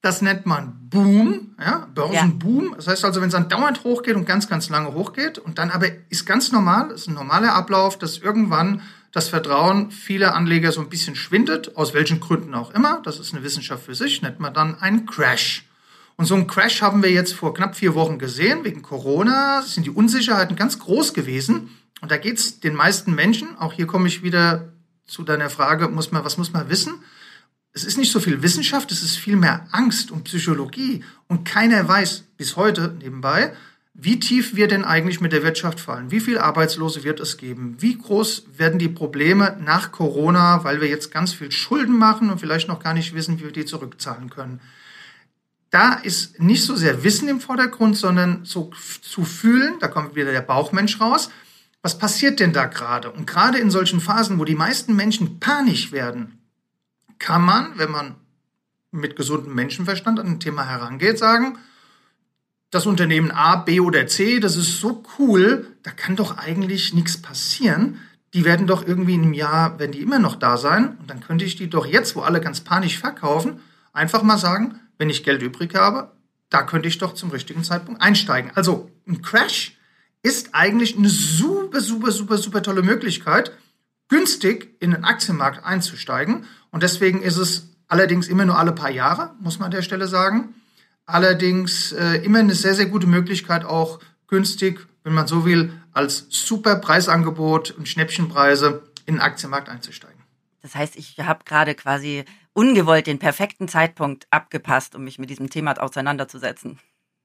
[0.00, 2.70] Das nennt man Boom, ja, Börsenboom.
[2.70, 2.76] Ja.
[2.76, 5.70] Das heißt also, wenn es dann dauernd hochgeht und ganz, ganz lange hochgeht und dann
[5.70, 10.80] aber ist ganz normal, ist ein normaler Ablauf, dass irgendwann das Vertrauen vieler Anleger so
[10.80, 13.00] ein bisschen schwindet, aus welchen Gründen auch immer.
[13.04, 15.64] Das ist eine Wissenschaft für sich, nennt man dann einen Crash.
[16.16, 18.64] Und so einen Crash haben wir jetzt vor knapp vier Wochen gesehen.
[18.64, 21.70] Wegen Corona sind die Unsicherheiten ganz groß gewesen.
[22.00, 24.72] Und da geht es den meisten Menschen, auch hier komme ich wieder
[25.06, 26.94] zu deiner Frage, muss man, was muss man wissen?
[27.76, 31.04] es ist nicht so viel Wissenschaft, es ist viel mehr Angst und Psychologie.
[31.28, 33.52] Und keiner weiß bis heute nebenbei,
[33.92, 36.10] wie tief wir denn eigentlich mit der Wirtschaft fallen?
[36.10, 37.76] Wie viel Arbeitslose wird es geben?
[37.78, 42.40] Wie groß werden die Probleme nach Corona, weil wir jetzt ganz viel Schulden machen und
[42.40, 44.60] vielleicht noch gar nicht wissen, wie wir die zurückzahlen können?
[45.70, 48.70] Da ist nicht so sehr Wissen im Vordergrund, sondern so
[49.02, 51.30] zu fühlen, da kommt wieder der Bauchmensch raus.
[51.82, 53.10] Was passiert denn da gerade?
[53.10, 56.40] Und gerade in solchen Phasen, wo die meisten Menschen panisch werden,
[57.18, 58.16] kann man, wenn man
[58.90, 61.58] mit gesundem Menschenverstand an ein Thema herangeht, sagen,
[62.70, 67.20] das Unternehmen A, B oder C, das ist so cool, da kann doch eigentlich nichts
[67.20, 68.00] passieren.
[68.34, 71.20] Die werden doch irgendwie in einem Jahr, wenn die immer noch da sein, und dann
[71.20, 73.60] könnte ich die doch jetzt, wo alle ganz panisch verkaufen,
[73.92, 76.12] einfach mal sagen, wenn ich Geld übrig habe,
[76.50, 78.52] da könnte ich doch zum richtigen Zeitpunkt einsteigen.
[78.54, 79.76] Also ein Crash
[80.22, 83.52] ist eigentlich eine super, super, super, super tolle Möglichkeit,
[84.08, 86.46] günstig in den Aktienmarkt einzusteigen.
[86.70, 90.08] Und deswegen ist es allerdings immer nur alle paar Jahre, muss man an der Stelle
[90.08, 90.54] sagen.
[91.04, 96.26] Allerdings äh, immer eine sehr, sehr gute Möglichkeit, auch günstig, wenn man so will, als
[96.28, 100.20] super Preisangebot und Schnäppchenpreise in den Aktienmarkt einzusteigen.
[100.62, 102.24] Das heißt, ich habe gerade quasi
[102.56, 106.78] ungewollt den perfekten Zeitpunkt abgepasst, um mich mit diesem Thema auseinanderzusetzen.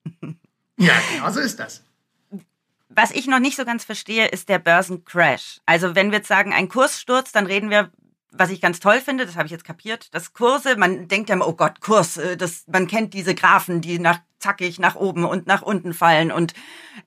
[0.78, 1.84] Ja, genau so ist das.
[2.90, 5.60] Was ich noch nicht so ganz verstehe, ist der Börsencrash.
[5.68, 7.92] Also wenn wir jetzt sagen, ein Kurssturz, dann reden wir
[8.32, 11.36] was ich ganz toll finde, das habe ich jetzt kapiert, dass Kurse, man denkt ja
[11.36, 15.24] immer, oh Gott, Kurs, äh, das, man kennt diese Graphen, die nach zackig nach oben
[15.26, 16.32] und nach unten fallen.
[16.32, 16.54] Und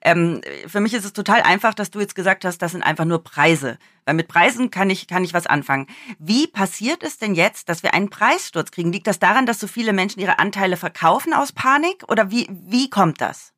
[0.01, 3.05] ähm, für mich ist es total einfach, dass du jetzt gesagt hast, das sind einfach
[3.05, 3.77] nur Preise.
[4.05, 5.87] Weil mit Preisen kann ich, kann ich was anfangen.
[6.19, 8.91] Wie passiert es denn jetzt, dass wir einen Preissturz kriegen?
[8.91, 12.03] Liegt das daran, dass so viele Menschen ihre Anteile verkaufen aus Panik?
[12.07, 13.53] Oder wie, wie kommt das?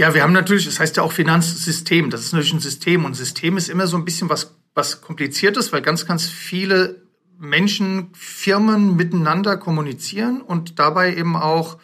[0.00, 2.10] Ja, wir haben natürlich, das heißt ja auch Finanzsystem.
[2.10, 5.56] Das ist natürlich ein System und System ist immer so ein bisschen was was kompliziert
[5.58, 7.02] ist, weil ganz, ganz viele
[7.38, 11.78] Menschen, Firmen miteinander kommunizieren und dabei eben auch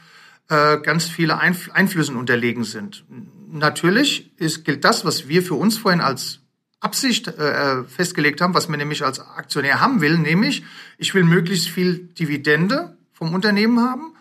[0.48, 3.04] äh, ganz viele Einf Einflüssen unterlegen sind.
[3.50, 6.40] Natürlich ist, gilt das, was wir für uns vorhin als
[6.80, 10.64] Absicht äh, festgelegt haben, was man nämlich als Aktionär haben will, nämlich
[10.98, 14.14] ich will möglichst viel Dividende vom Unternehmen haben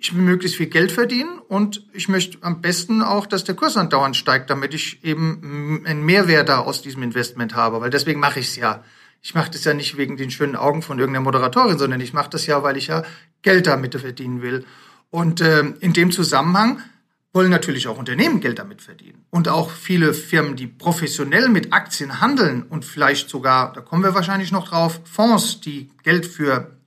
[0.00, 3.76] ich will möglichst viel Geld verdienen und ich möchte am besten auch, dass der Kurs
[3.76, 8.38] andauernd steigt, damit ich eben einen Mehrwert da aus diesem Investment habe, weil deswegen mache
[8.38, 8.84] ich es ja.
[9.28, 12.30] Ich mache das ja nicht wegen den schönen Augen von irgendeiner Moderatorin, sondern ich mache
[12.30, 13.02] das ja, weil ich ja
[13.42, 14.64] Geld damit verdienen will.
[15.10, 16.80] Und äh, in dem Zusammenhang
[17.34, 19.26] wollen natürlich auch Unternehmen Geld damit verdienen.
[19.28, 24.14] Und auch viele Firmen, die professionell mit Aktien handeln und vielleicht sogar, da kommen wir
[24.14, 26.78] wahrscheinlich noch drauf, Fonds, die Geld für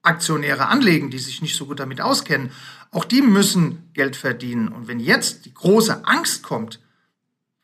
[0.00, 2.50] Aktionäre anlegen, die sich nicht so gut damit auskennen,
[2.92, 4.68] auch die müssen Geld verdienen.
[4.68, 6.80] Und wenn jetzt die große Angst kommt,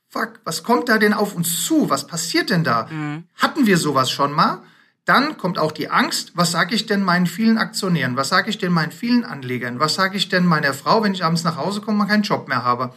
[0.08, 1.90] fuck, was kommt da denn auf uns zu?
[1.90, 2.88] Was passiert denn da?
[2.90, 3.24] Mhm.
[3.36, 4.62] Hatten wir sowas schon mal?
[5.04, 8.16] Dann kommt auch die Angst, was sage ich denn meinen vielen Aktionären?
[8.16, 9.78] Was sage ich denn meinen vielen Anlegern?
[9.78, 12.48] Was sage ich denn meiner Frau, wenn ich abends nach Hause komme und keinen Job
[12.48, 12.92] mehr habe?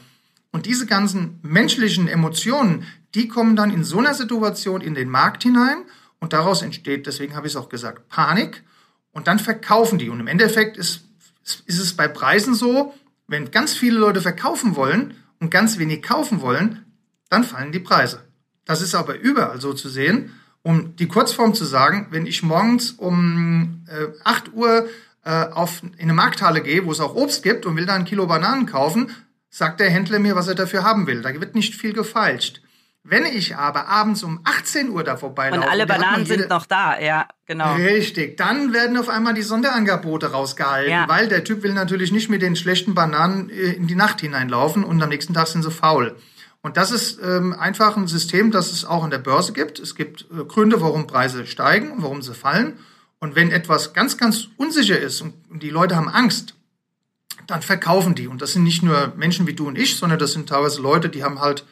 [0.51, 5.43] Und diese ganzen menschlichen Emotionen, die kommen dann in so einer Situation in den Markt
[5.43, 5.77] hinein
[6.19, 8.63] und daraus entsteht, deswegen habe ich es auch gesagt, Panik
[9.11, 10.09] und dann verkaufen die.
[10.09, 11.01] Und im Endeffekt ist,
[11.43, 12.95] ist es bei Preisen so,
[13.27, 16.85] wenn ganz viele Leute verkaufen wollen und ganz wenig kaufen wollen,
[17.29, 18.21] dann fallen die Preise.
[18.65, 20.35] Das ist aber überall so zu sehen.
[20.61, 24.89] Um die Kurzform zu sagen, wenn ich morgens um äh, 8 Uhr
[25.23, 28.05] äh, auf, in eine Markthalle gehe, wo es auch Obst gibt und will da ein
[28.05, 29.09] Kilo Bananen kaufen,
[29.49, 31.21] sagt der Händler mir, was er dafür haben will.
[31.21, 32.61] Da wird nicht viel gefeilscht.
[33.03, 35.61] Wenn ich aber abends um 18 Uhr da vorbeilaufe.
[35.61, 37.75] Und alle Bananen jede, sind noch da, ja, genau.
[37.75, 38.35] Richtig.
[38.37, 41.05] Dann werden auf einmal die Sonderangebote rausgehalten, ja.
[41.07, 44.83] weil der Typ will natürlich nicht mit den schlechten Bananen äh, in die Nacht hineinlaufen
[44.83, 46.17] und am nächsten Tag sind sie faul.
[46.61, 49.79] Und das ist ähm, einfach ein System, das es auch an der Börse gibt.
[49.79, 52.77] Es gibt äh, Gründe, warum Preise steigen, warum sie fallen.
[53.19, 56.55] Und wenn etwas ganz, ganz unsicher ist und die Leute haben Angst,
[57.47, 58.27] dann verkaufen die.
[58.27, 61.09] Und das sind nicht nur Menschen wie du und ich, sondern das sind teilweise Leute,
[61.09, 61.65] die haben halt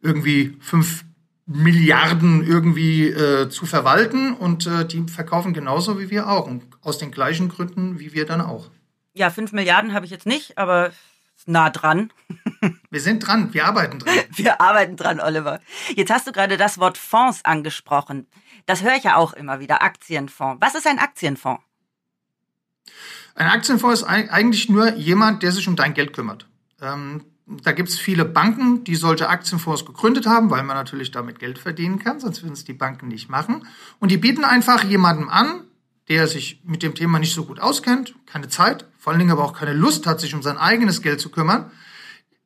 [0.00, 1.04] irgendwie fünf
[1.46, 6.98] Milliarden irgendwie äh, zu verwalten und äh, die verkaufen genauso wie wir auch und aus
[6.98, 8.70] den gleichen Gründen wie wir dann auch.
[9.14, 10.92] Ja, fünf Milliarden habe ich jetzt nicht, aber
[11.46, 12.12] nah dran.
[12.90, 14.14] wir sind dran, wir arbeiten dran.
[14.30, 15.60] Wir arbeiten dran, Oliver.
[15.94, 18.26] Jetzt hast du gerade das Wort Fonds angesprochen.
[18.66, 20.60] Das höre ich ja auch immer wieder, Aktienfonds.
[20.60, 21.62] Was ist ein Aktienfonds?
[23.34, 26.46] Ein Aktienfonds ist eigentlich nur jemand, der sich um dein Geld kümmert.
[26.80, 31.38] Ähm, da gibt es viele Banken, die solche Aktienfonds gegründet haben, weil man natürlich damit
[31.38, 33.66] Geld verdienen kann, sonst würden es die Banken nicht machen.
[34.00, 35.64] Und die bieten einfach jemandem an,
[36.08, 39.44] der sich mit dem Thema nicht so gut auskennt, keine Zeit, vor allen Dingen aber
[39.44, 41.70] auch keine Lust hat, sich um sein eigenes Geld zu kümmern.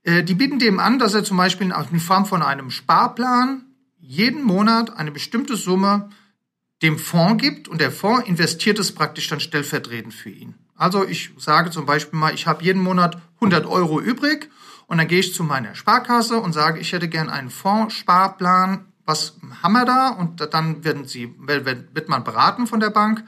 [0.05, 3.65] Äh, die bieten dem an, dass er zum Beispiel in Form von einem Sparplan
[3.99, 6.11] jeden Monat eine bestimmte Summe
[6.83, 10.55] dem Fonds gibt und der Fonds investiert es praktisch dann stellvertretend für ihn.
[10.75, 14.51] Also ich sage zum Beispiel mal, ich habe jeden Monat 100 Euro übrig
[14.89, 18.87] und dann gehe ich zu meiner Sparkasse und sage, ich hätte gern einen Fondssparplan.
[19.05, 20.09] Was haben wir da?
[20.09, 23.23] Und dann werden sie, wird man beraten von der Bank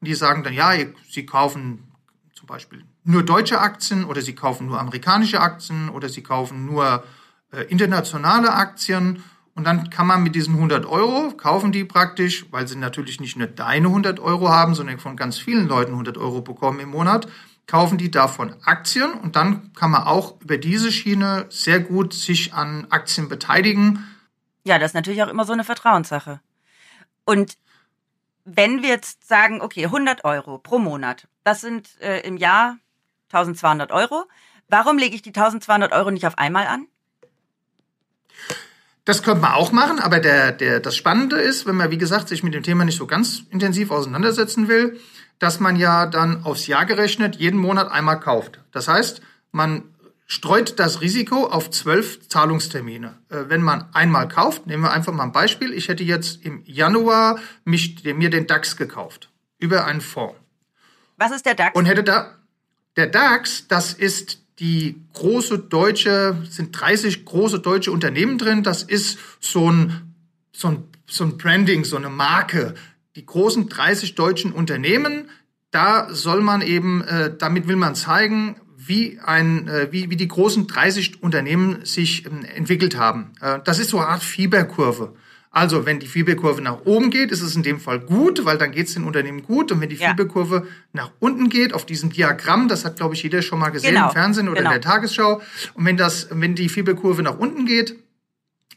[0.00, 0.72] und die sagen dann, ja,
[1.08, 1.88] sie kaufen
[2.32, 7.04] zum Beispiel nur deutsche Aktien oder sie kaufen nur amerikanische Aktien oder sie kaufen nur
[7.52, 9.22] äh, internationale Aktien.
[9.54, 13.36] Und dann kann man mit diesen 100 Euro kaufen die praktisch, weil sie natürlich nicht
[13.36, 17.26] nur deine 100 Euro haben, sondern von ganz vielen Leuten 100 Euro bekommen im Monat,
[17.66, 22.54] kaufen die davon Aktien und dann kann man auch über diese Schiene sehr gut sich
[22.54, 24.04] an Aktien beteiligen.
[24.64, 26.40] Ja, das ist natürlich auch immer so eine Vertrauenssache.
[27.24, 27.56] Und
[28.44, 32.76] wenn wir jetzt sagen, okay, 100 Euro pro Monat, das sind äh, im Jahr
[33.32, 34.24] 1200 Euro.
[34.68, 36.86] Warum lege ich die 1200 Euro nicht auf einmal an?
[39.04, 42.28] Das könnte man auch machen, aber der, der, das Spannende ist, wenn man, wie gesagt,
[42.28, 45.00] sich mit dem Thema nicht so ganz intensiv auseinandersetzen will,
[45.38, 48.60] dass man ja dann aufs Jahr gerechnet jeden Monat einmal kauft.
[48.72, 49.84] Das heißt, man
[50.26, 53.18] streut das Risiko auf zwölf Zahlungstermine.
[53.30, 55.72] Äh, wenn man einmal kauft, nehmen wir einfach mal ein Beispiel.
[55.72, 60.36] Ich hätte jetzt im Januar mich, mir den DAX gekauft über einen Fonds.
[61.16, 61.76] Was ist der DAX?
[61.76, 62.36] Und hätte da,
[62.96, 68.62] der DAX, das ist die große deutsche, sind 30 große deutsche Unternehmen drin.
[68.62, 70.14] Das ist so ein,
[70.52, 72.74] so ein, so ein Branding, so eine Marke.
[73.16, 75.30] Die großen 30 deutschen Unternehmen,
[75.70, 80.28] da soll man eben, äh, damit will man zeigen, wie, ein, äh, wie, wie die
[80.28, 83.32] großen 30 Unternehmen sich ähm, entwickelt haben.
[83.40, 85.14] Äh, das ist so eine Art Fieberkurve.
[85.52, 88.70] Also wenn die Fieberkurve nach oben geht, ist es in dem Fall gut, weil dann
[88.70, 89.72] geht es den Unternehmen gut.
[89.72, 90.10] Und wenn die ja.
[90.10, 93.94] Fieberkurve nach unten geht, auf diesem Diagramm, das hat, glaube ich, jeder schon mal gesehen
[93.94, 94.06] genau.
[94.08, 94.70] im Fernsehen oder genau.
[94.70, 95.42] in der Tagesschau.
[95.74, 97.96] Und wenn, das, wenn die Fieberkurve nach unten geht,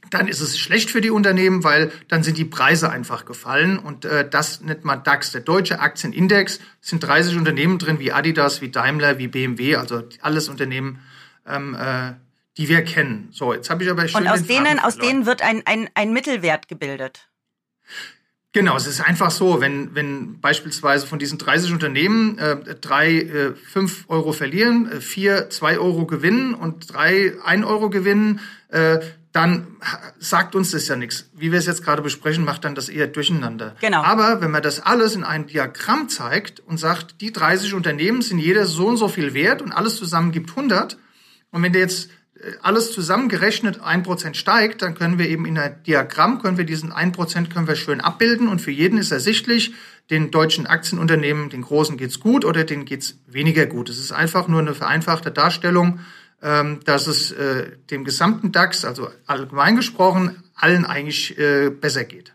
[0.09, 3.77] dann ist es schlecht für die Unternehmen, weil dann sind die Preise einfach gefallen.
[3.77, 6.59] Und äh, das nennt man DAX, der deutsche Aktienindex.
[6.81, 10.99] Es sind 30 Unternehmen drin, wie Adidas, wie Daimler, wie BMW, also alles Unternehmen,
[11.47, 12.13] ähm, äh,
[12.57, 13.29] die wir kennen.
[13.31, 14.21] So, jetzt habe ich aber schon.
[14.21, 17.29] Und aus denen, aus denen wird ein, ein, ein Mittelwert gebildet.
[18.55, 23.55] Genau, es ist einfach so, wenn, wenn beispielsweise von diesen 30 Unternehmen äh, drei äh,
[23.55, 28.99] 5 Euro verlieren, äh, vier 2 Euro gewinnen und drei 1 Euro gewinnen, äh,
[29.31, 29.77] dann
[30.19, 31.31] sagt uns das ja nichts.
[31.33, 33.75] Wie wir es jetzt gerade besprechen, macht dann das eher durcheinander.
[33.81, 34.03] Genau.
[34.03, 38.37] Aber wenn man das alles in einem Diagramm zeigt und sagt, die 30 Unternehmen sind
[38.37, 40.99] jeder so und so viel wert und alles zusammen gibt 100,
[41.49, 42.09] und wenn der jetzt
[42.61, 46.91] alles zusammengerechnet ein Prozent steigt, dann können wir eben in einem Diagramm, können wir diesen
[46.91, 49.73] ein Prozent können wir schön abbilden und für jeden ist ersichtlich,
[50.09, 53.89] den deutschen Aktienunternehmen, den großen geht's gut oder denen geht's weniger gut.
[53.89, 55.99] Es ist einfach nur eine vereinfachte Darstellung,
[56.41, 62.32] ähm, dass es äh, dem gesamten DAX, also allgemein gesprochen, allen eigentlich äh, besser geht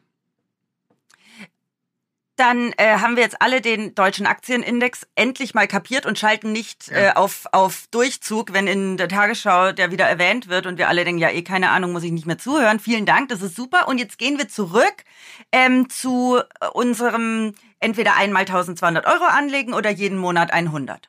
[2.39, 6.89] dann äh, haben wir jetzt alle den deutschen Aktienindex endlich mal kapiert und schalten nicht
[6.89, 6.97] ja.
[6.97, 11.05] äh, auf, auf Durchzug, wenn in der Tagesschau der wieder erwähnt wird und wir alle
[11.05, 12.81] denken, ja, eh, keine Ahnung, muss ich nicht mehr zuhören.
[12.81, 13.89] Vielen Dank, das ist super.
[13.89, 15.05] Und jetzt gehen wir zurück
[15.53, 16.41] ähm, zu
[16.73, 21.09] unserem entweder einmal 1200 Euro anlegen oder jeden Monat 100.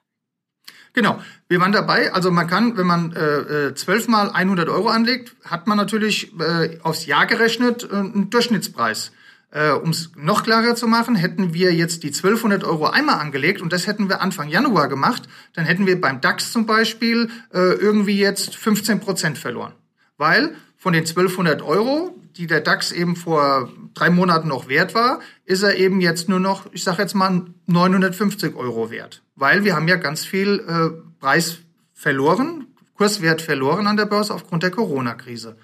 [0.94, 2.12] Genau, wir waren dabei.
[2.14, 6.34] Also man kann, wenn man äh, 12 äh, mal 100 Euro anlegt, hat man natürlich
[6.40, 9.12] äh, aufs Jahr gerechnet äh, einen Durchschnittspreis.
[9.52, 13.62] Äh, um es noch klarer zu machen, hätten wir jetzt die 1200 Euro einmal angelegt
[13.62, 17.74] und das hätten wir Anfang Januar gemacht, dann hätten wir beim DAX zum Beispiel äh,
[17.74, 19.74] irgendwie jetzt 15 Prozent verloren.
[20.18, 25.20] Weil von den 1200 Euro, die der DAX eben vor drei Monaten noch wert war,
[25.46, 29.24] ist er eben jetzt nur noch, ich sage jetzt mal, 950 Euro wert.
[29.36, 31.58] Weil wir haben ja ganz viel äh, Preis
[31.94, 35.58] verloren, Kurswert verloren an der Börse aufgrund der Corona-Krise.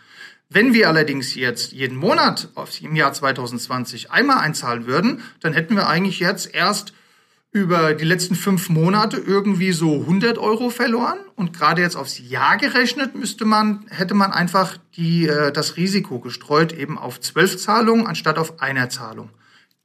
[0.49, 2.49] Wenn wir allerdings jetzt jeden Monat
[2.81, 6.93] im Jahr 2020 einmal einzahlen würden, dann hätten wir eigentlich jetzt erst
[7.51, 12.57] über die letzten fünf Monate irgendwie so 100 Euro verloren und gerade jetzt aufs Jahr
[12.57, 18.07] gerechnet müsste man hätte man einfach die äh, das Risiko gestreut eben auf zwölf Zahlungen
[18.07, 19.29] anstatt auf einer Zahlung.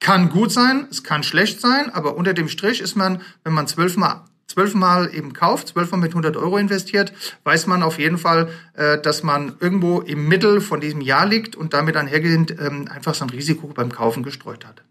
[0.00, 3.68] Kann gut sein, es kann schlecht sein, aber unter dem Strich ist man, wenn man
[3.68, 7.12] zwölfmal zwölfmal eben kauft, zwölfmal mit 100 Euro investiert,
[7.44, 11.56] weiß man auf jeden Fall, äh, dass man irgendwo im Mittel von diesem Jahr liegt
[11.56, 14.82] und damit einhergehend ähm, einfach sein Risiko beim Kaufen gestreut hat.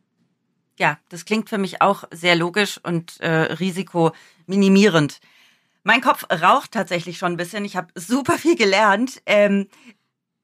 [0.78, 5.20] Ja, das klingt für mich auch sehr logisch und äh, risikominimierend.
[5.84, 7.66] Mein Kopf raucht tatsächlich schon ein bisschen.
[7.66, 9.22] Ich habe super viel gelernt.
[9.26, 9.68] Ähm,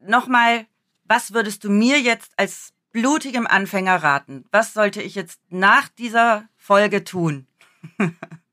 [0.07, 0.67] Nochmal,
[1.05, 4.45] was würdest du mir jetzt als blutigem Anfänger raten?
[4.51, 7.47] Was sollte ich jetzt nach dieser Folge tun?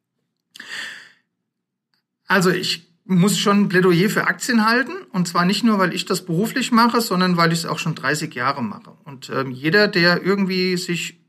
[2.27, 4.93] Also ich muss schon ein Plädoyer für Aktien halten.
[5.13, 7.95] Und zwar nicht nur, weil ich das beruflich mache, sondern weil ich es auch schon
[7.95, 8.97] 30 Jahre mache.
[9.05, 11.21] Und ähm, jeder, der irgendwie sich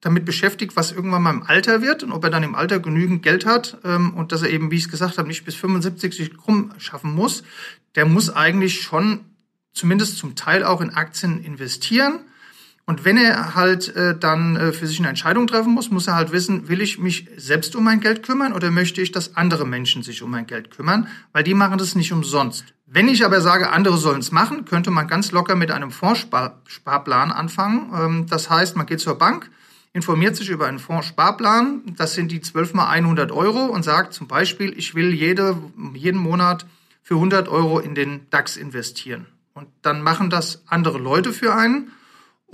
[0.00, 3.22] damit beschäftigt, was irgendwann mal im Alter wird und ob er dann im Alter genügend
[3.22, 6.14] Geld hat ähm, und dass er eben, wie ich es gesagt habe, nicht bis 75
[6.14, 7.42] sich krumm schaffen muss,
[7.94, 9.20] der muss eigentlich schon
[9.72, 12.20] zumindest zum Teil auch in Aktien investieren.
[12.86, 16.16] Und wenn er halt äh, dann äh, für sich eine Entscheidung treffen muss, muss er
[16.16, 19.66] halt wissen, will ich mich selbst um mein Geld kümmern oder möchte ich, dass andere
[19.66, 22.74] Menschen sich um mein Geld kümmern, weil die machen das nicht umsonst.
[22.86, 27.32] Wenn ich aber sage, andere sollen es machen, könnte man ganz locker mit einem Fondssparplan
[27.32, 27.90] anfangen.
[27.94, 29.50] Ähm, das heißt, man geht zur Bank,
[29.94, 34.28] informiert sich über einen Fondssparplan, das sind die 12 mal 100 Euro und sagt zum
[34.28, 35.56] Beispiel, ich will jede,
[35.94, 36.66] jeden Monat
[37.02, 39.26] für 100 Euro in den DAX investieren.
[39.54, 41.92] Und dann machen das andere Leute für einen.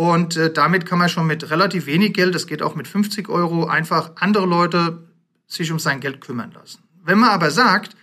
[0.00, 3.28] Und äh, damit kann man schon mit relativ wenig Geld, das geht auch mit 50
[3.28, 5.10] Euro, einfach andere Leute
[5.46, 6.82] sich um sein Geld kümmern lassen.
[7.04, 7.96] Wenn man aber sagt,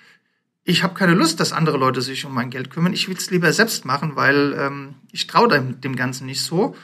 [0.64, 3.32] ich habe keine Lust, dass andere Leute sich um mein Geld kümmern, ich will es
[3.32, 6.76] lieber selbst machen, weil ähm, ich traue dem, dem Ganzen nicht so,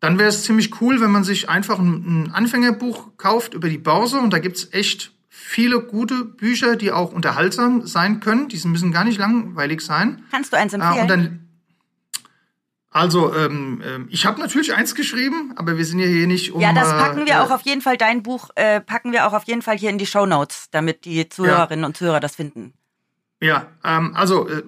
[0.00, 3.76] dann wäre es ziemlich cool, wenn man sich einfach ein, ein Anfängerbuch kauft über die
[3.76, 8.48] Börse und da gibt's echt viele gute Bücher, die auch unterhaltsam sein können.
[8.48, 10.22] Die müssen gar nicht langweilig sein.
[10.30, 11.10] Kannst du eins empfehlen?
[11.10, 11.47] Äh,
[12.90, 16.60] also, ähm, ähm, ich habe natürlich eins geschrieben, aber wir sind ja hier nicht um.
[16.60, 19.34] Ja, das packen wir äh, auch auf jeden Fall, dein Buch äh, packen wir auch
[19.34, 21.86] auf jeden Fall hier in die Show Notes, damit die Zuhörerinnen ja.
[21.86, 22.72] und Zuhörer das finden.
[23.40, 24.62] Ja, ähm, also äh,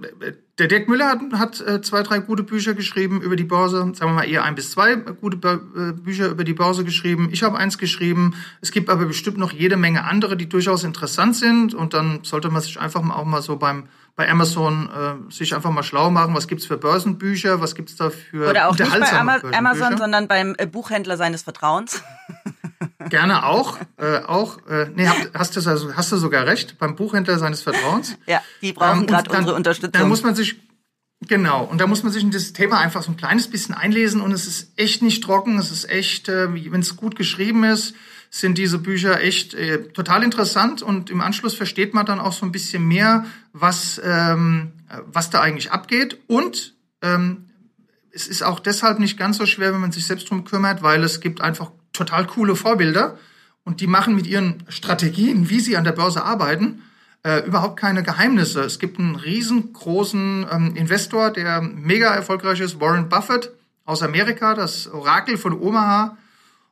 [0.59, 3.79] der Dirk Müller hat, hat äh, zwei, drei gute Bücher geschrieben über die Börse.
[3.79, 7.31] Sagen wir mal eher ein bis zwei gute Bü Bücher über die Börse geschrieben.
[7.33, 8.35] Ich habe eins geschrieben.
[8.61, 11.73] Es gibt aber bestimmt noch jede Menge andere, die durchaus interessant sind.
[11.73, 13.85] Und dann sollte man sich einfach mal auch mal so beim
[14.17, 14.91] bei Amazon
[15.29, 18.69] äh, sich einfach mal schlau machen, was gibt's für Börsenbücher, was gibt's da für Oder
[18.69, 22.03] auch nicht bei Amazon, sondern beim äh, Buchhändler seines Vertrauens.
[23.09, 23.79] Gerne auch.
[23.97, 28.17] Äh, auch äh, nee, hast, du, also, hast du sogar recht, beim Buchhändler seines Vertrauens.
[28.27, 29.93] Ja, die brauchen ähm, gerade unsere Unterstützung.
[29.93, 30.57] Da muss man sich,
[31.27, 34.21] genau, und da muss man sich in das Thema einfach so ein kleines bisschen einlesen
[34.21, 37.95] und es ist echt nicht trocken, es ist echt, äh, wenn es gut geschrieben ist,
[38.31, 42.47] sind diese Bücher echt äh, total interessant und im Anschluss versteht man dann auch so
[42.47, 44.73] ein bisschen mehr, was, ähm,
[45.07, 47.47] was da eigentlich abgeht und ähm,
[48.13, 51.03] es ist auch deshalb nicht ganz so schwer, wenn man sich selbst drum kümmert, weil
[51.03, 53.19] es gibt einfach total coole Vorbilder
[53.65, 56.83] und die machen mit ihren Strategien, wie sie an der Börse arbeiten,
[57.23, 58.63] äh, überhaupt keine Geheimnisse.
[58.63, 63.53] Es gibt einen riesengroßen ähm, Investor, der mega erfolgreich ist, Warren Buffett
[63.85, 66.17] aus Amerika, das Orakel von Omaha.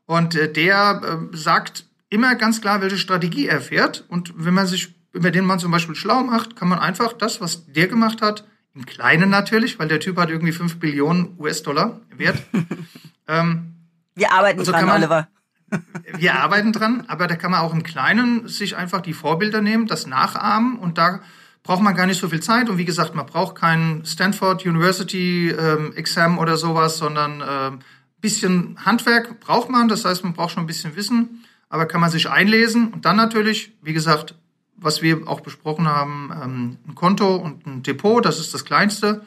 [0.08, 4.06] Und äh, der äh, sagt immer ganz klar, welche Strategie er fährt.
[4.08, 7.42] Und wenn man sich, über den man zum Beispiel schlau macht, kann man einfach das,
[7.42, 8.44] was der gemacht hat,
[8.74, 12.42] im Kleinen natürlich, weil der Typ hat irgendwie 5 Billionen US-Dollar wert.
[13.28, 13.74] ähm,
[14.14, 15.28] wir arbeiten also dran, man, Oliver.
[16.16, 19.86] Wir arbeiten dran, aber da kann man auch im Kleinen sich einfach die Vorbilder nehmen,
[19.86, 21.20] das nachahmen und da
[21.62, 22.70] braucht man gar nicht so viel Zeit.
[22.70, 27.78] Und wie gesagt, man braucht kein Stanford University ähm, Exam oder sowas, sondern äh,
[28.20, 29.88] bisschen Handwerk braucht man.
[29.88, 32.88] Das heißt, man braucht schon ein bisschen Wissen, aber kann man sich einlesen.
[32.88, 34.34] Und dann natürlich, wie gesagt,
[34.76, 39.22] was wir auch besprochen haben, ähm, ein Konto und ein Depot, das ist das Kleinste.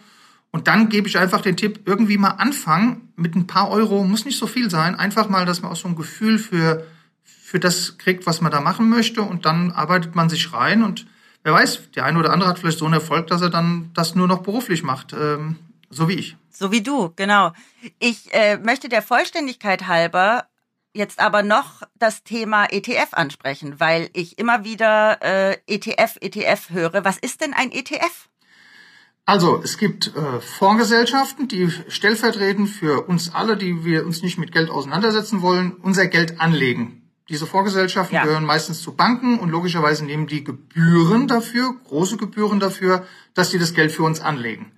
[0.51, 4.25] Und dann gebe ich einfach den Tipp, irgendwie mal anfangen mit ein paar Euro, muss
[4.25, 6.85] nicht so viel sein, einfach mal, dass man auch so ein Gefühl für,
[7.23, 9.21] für das kriegt, was man da machen möchte.
[9.21, 10.83] Und dann arbeitet man sich rein.
[10.83, 11.05] Und
[11.43, 14.15] wer weiß, der eine oder andere hat vielleicht so einen Erfolg, dass er dann das
[14.15, 15.57] nur noch beruflich macht, ähm,
[15.91, 16.37] so wie ich.
[16.49, 17.53] So wie du, genau.
[17.99, 20.47] Ich äh, möchte der Vollständigkeit halber
[20.93, 27.05] jetzt aber noch das Thema ETF ansprechen, weil ich immer wieder äh, ETF, ETF höre.
[27.05, 28.29] Was ist denn ein ETF?
[29.25, 34.51] Also, es gibt äh, Fondsgesellschaften, die stellvertretend für uns alle, die wir uns nicht mit
[34.51, 37.09] Geld auseinandersetzen wollen, unser Geld anlegen.
[37.29, 38.23] Diese Fondsgesellschaften ja.
[38.23, 43.59] gehören meistens zu Banken und logischerweise nehmen die Gebühren dafür, große Gebühren dafür, dass die
[43.59, 44.73] das Geld für uns anlegen.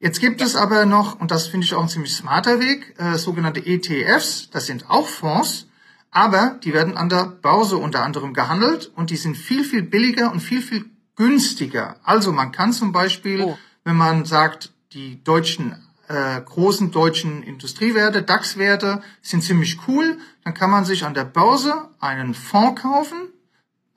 [0.00, 3.18] Jetzt gibt es aber noch, und das finde ich auch ein ziemlich smarter Weg, äh,
[3.18, 4.48] sogenannte ETFs.
[4.50, 5.66] Das sind auch Fonds,
[6.12, 10.30] aber die werden an der Börse unter anderem gehandelt und die sind viel, viel billiger
[10.30, 10.84] und viel, viel
[11.16, 11.96] günstiger.
[12.04, 13.58] Also man kann zum Beispiel, oh.
[13.82, 15.74] wenn man sagt, die deutschen
[16.06, 21.88] äh, großen deutschen Industriewerte, DAX-Werte sind ziemlich cool, dann kann man sich an der Börse
[21.98, 23.18] einen Fonds kaufen,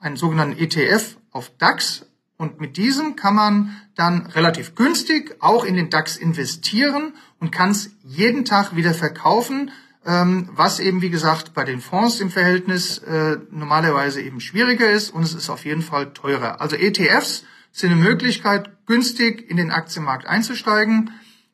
[0.00, 2.06] einen sogenannten ETF auf DAX
[2.42, 7.70] und mit diesem kann man dann relativ günstig auch in den DAX investieren und kann
[7.70, 9.70] es jeden Tag wieder verkaufen
[10.04, 15.10] ähm, was eben, wie gesagt, bei den Fonds im Verhältnis äh, normalerweise eben schwieriger ist
[15.10, 16.60] und es ist auf jeden Fall teurer.
[16.60, 21.10] Also ETFs sind eine Möglichkeit, günstig in den Aktienmarkt einzusteigen.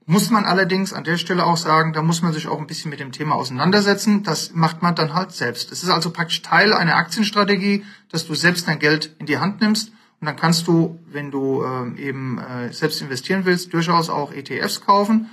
[0.06, 2.90] Muss man allerdings an der Stelle auch sagen, da muss man sich auch ein bisschen
[2.90, 4.22] mit dem Thema auseinandersetzen.
[4.22, 5.70] Das macht man dann halt selbst.
[5.70, 9.60] Es ist also praktisch Teil einer Aktienstrategie, dass du selbst dein Geld in die Hand
[9.60, 9.92] nimmst.
[10.20, 14.80] Und dann kannst du, wenn du ähm, eben äh, selbst investieren willst, durchaus auch ETFs
[14.80, 15.30] kaufen.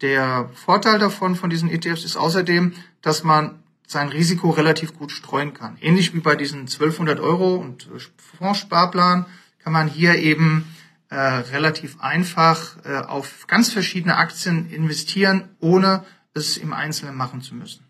[0.00, 5.54] Der Vorteil davon, von diesen ETFs, ist außerdem, dass man sein Risiko relativ gut streuen
[5.54, 5.76] kann.
[5.80, 7.98] Ähnlich wie bei diesen 1200 Euro und äh,
[8.38, 9.26] Fondssparplan
[9.58, 10.74] kann man hier eben
[11.08, 16.04] äh, relativ einfach äh, auf ganz verschiedene Aktien investieren, ohne
[16.34, 17.84] es im Einzelnen machen zu müssen.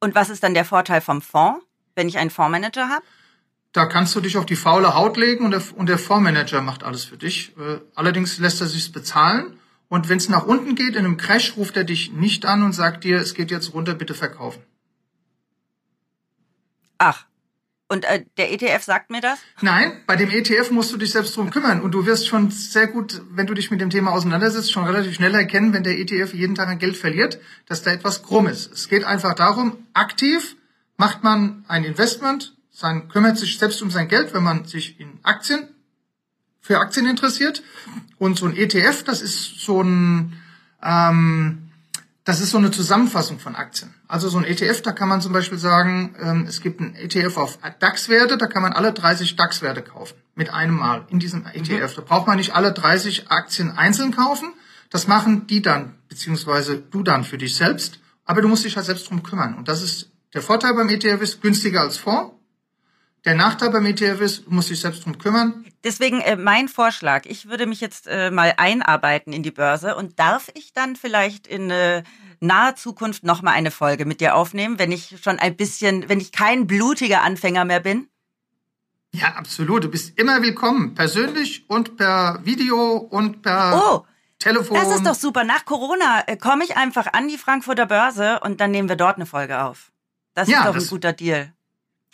[0.00, 1.64] Und was ist dann der Vorteil vom Fonds,
[1.94, 3.04] wenn ich einen Fondsmanager habe?
[3.72, 6.82] Da kannst du dich auf die faule Haut legen und der, und der Fondsmanager macht
[6.82, 7.54] alles für dich.
[7.58, 9.58] Äh, allerdings lässt er sich's bezahlen
[9.88, 12.72] und wenn es nach unten geht, in einem Crash, ruft er dich nicht an und
[12.72, 14.62] sagt dir, es geht jetzt runter, bitte verkaufen.
[16.98, 17.26] Ach,
[17.88, 19.38] und äh, der ETF sagt mir das?
[19.60, 21.80] Nein, bei dem ETF musst du dich selbst drum kümmern.
[21.80, 25.14] Und du wirst schon sehr gut, wenn du dich mit dem Thema auseinandersetzt, schon relativ
[25.14, 28.72] schnell erkennen, wenn der ETF jeden Tag ein Geld verliert, dass da etwas krumm ist.
[28.72, 30.56] Es geht einfach darum, aktiv
[30.96, 35.18] macht man ein Investment, sein, kümmert sich selbst um sein Geld, wenn man sich in
[35.22, 35.68] Aktien
[36.60, 37.62] für Aktien interessiert.
[38.18, 40.34] Und so ein ETF, das ist so ein,
[40.82, 41.70] ähm,
[42.24, 43.94] das ist so eine Zusammenfassung von Aktien.
[44.08, 47.38] Also so ein ETF, da kann man zum Beispiel sagen, ähm, es gibt ein ETF
[47.38, 50.16] auf DAX-Werte, da kann man alle 30 DAX-Werte kaufen.
[50.34, 51.94] Mit einem Mal in diesem ETF.
[51.94, 54.52] Da braucht man nicht alle 30 Aktien einzeln kaufen.
[54.90, 58.00] Das machen die dann, beziehungsweise du dann für dich selbst.
[58.26, 59.54] Aber du musst dich halt selbst drum kümmern.
[59.54, 62.36] Und das ist der Vorteil beim ETF ist günstiger als Fonds.
[63.26, 65.64] Der Nachteil beim ETF ist, du musst dich selbst drum kümmern.
[65.82, 70.20] Deswegen äh, mein Vorschlag, ich würde mich jetzt äh, mal einarbeiten in die Börse und
[70.20, 72.04] darf ich dann vielleicht in äh,
[72.38, 76.20] naher Zukunft noch mal eine Folge mit dir aufnehmen, wenn ich schon ein bisschen, wenn
[76.20, 78.08] ich kein blutiger Anfänger mehr bin?
[79.10, 79.82] Ja, absolut.
[79.82, 84.06] Du bist immer willkommen, persönlich und per Video und per oh.
[84.38, 84.78] Telefon.
[84.78, 85.42] Das ist doch super.
[85.42, 89.16] Nach Corona äh, komme ich einfach an die Frankfurter Börse und dann nehmen wir dort
[89.16, 89.90] eine Folge auf.
[90.34, 91.55] Das ja, ist doch ein guter Deal.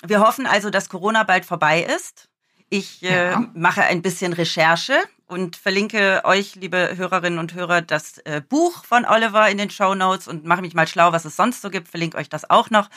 [0.04, 2.28] Wir hoffen also, dass Corona bald vorbei ist.
[2.68, 3.44] Ich äh, ja.
[3.54, 9.04] mache ein bisschen Recherche und verlinke euch, liebe Hörerinnen und Hörer, das äh, Buch von
[9.04, 11.88] Oliver in den Show Notes und mache mich mal schlau, was es sonst so gibt.
[11.88, 12.88] Verlinke euch das auch noch.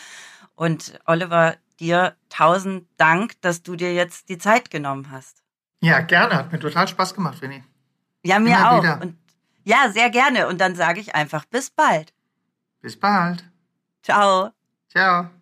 [0.56, 5.44] Und Oliver, dir tausend Dank, dass du dir jetzt die Zeit genommen hast.
[5.82, 6.36] Ja, gerne.
[6.36, 7.64] Hat mir total Spaß gemacht, Vinny.
[8.24, 8.84] Ja, mir Immer auch.
[8.84, 9.02] Wieder.
[9.02, 9.18] Und
[9.64, 10.48] ja, sehr gerne.
[10.48, 12.14] Und dann sage ich einfach bis bald.
[12.82, 13.44] Bis bald.
[14.02, 14.52] Ciao.
[14.90, 15.35] Ciao.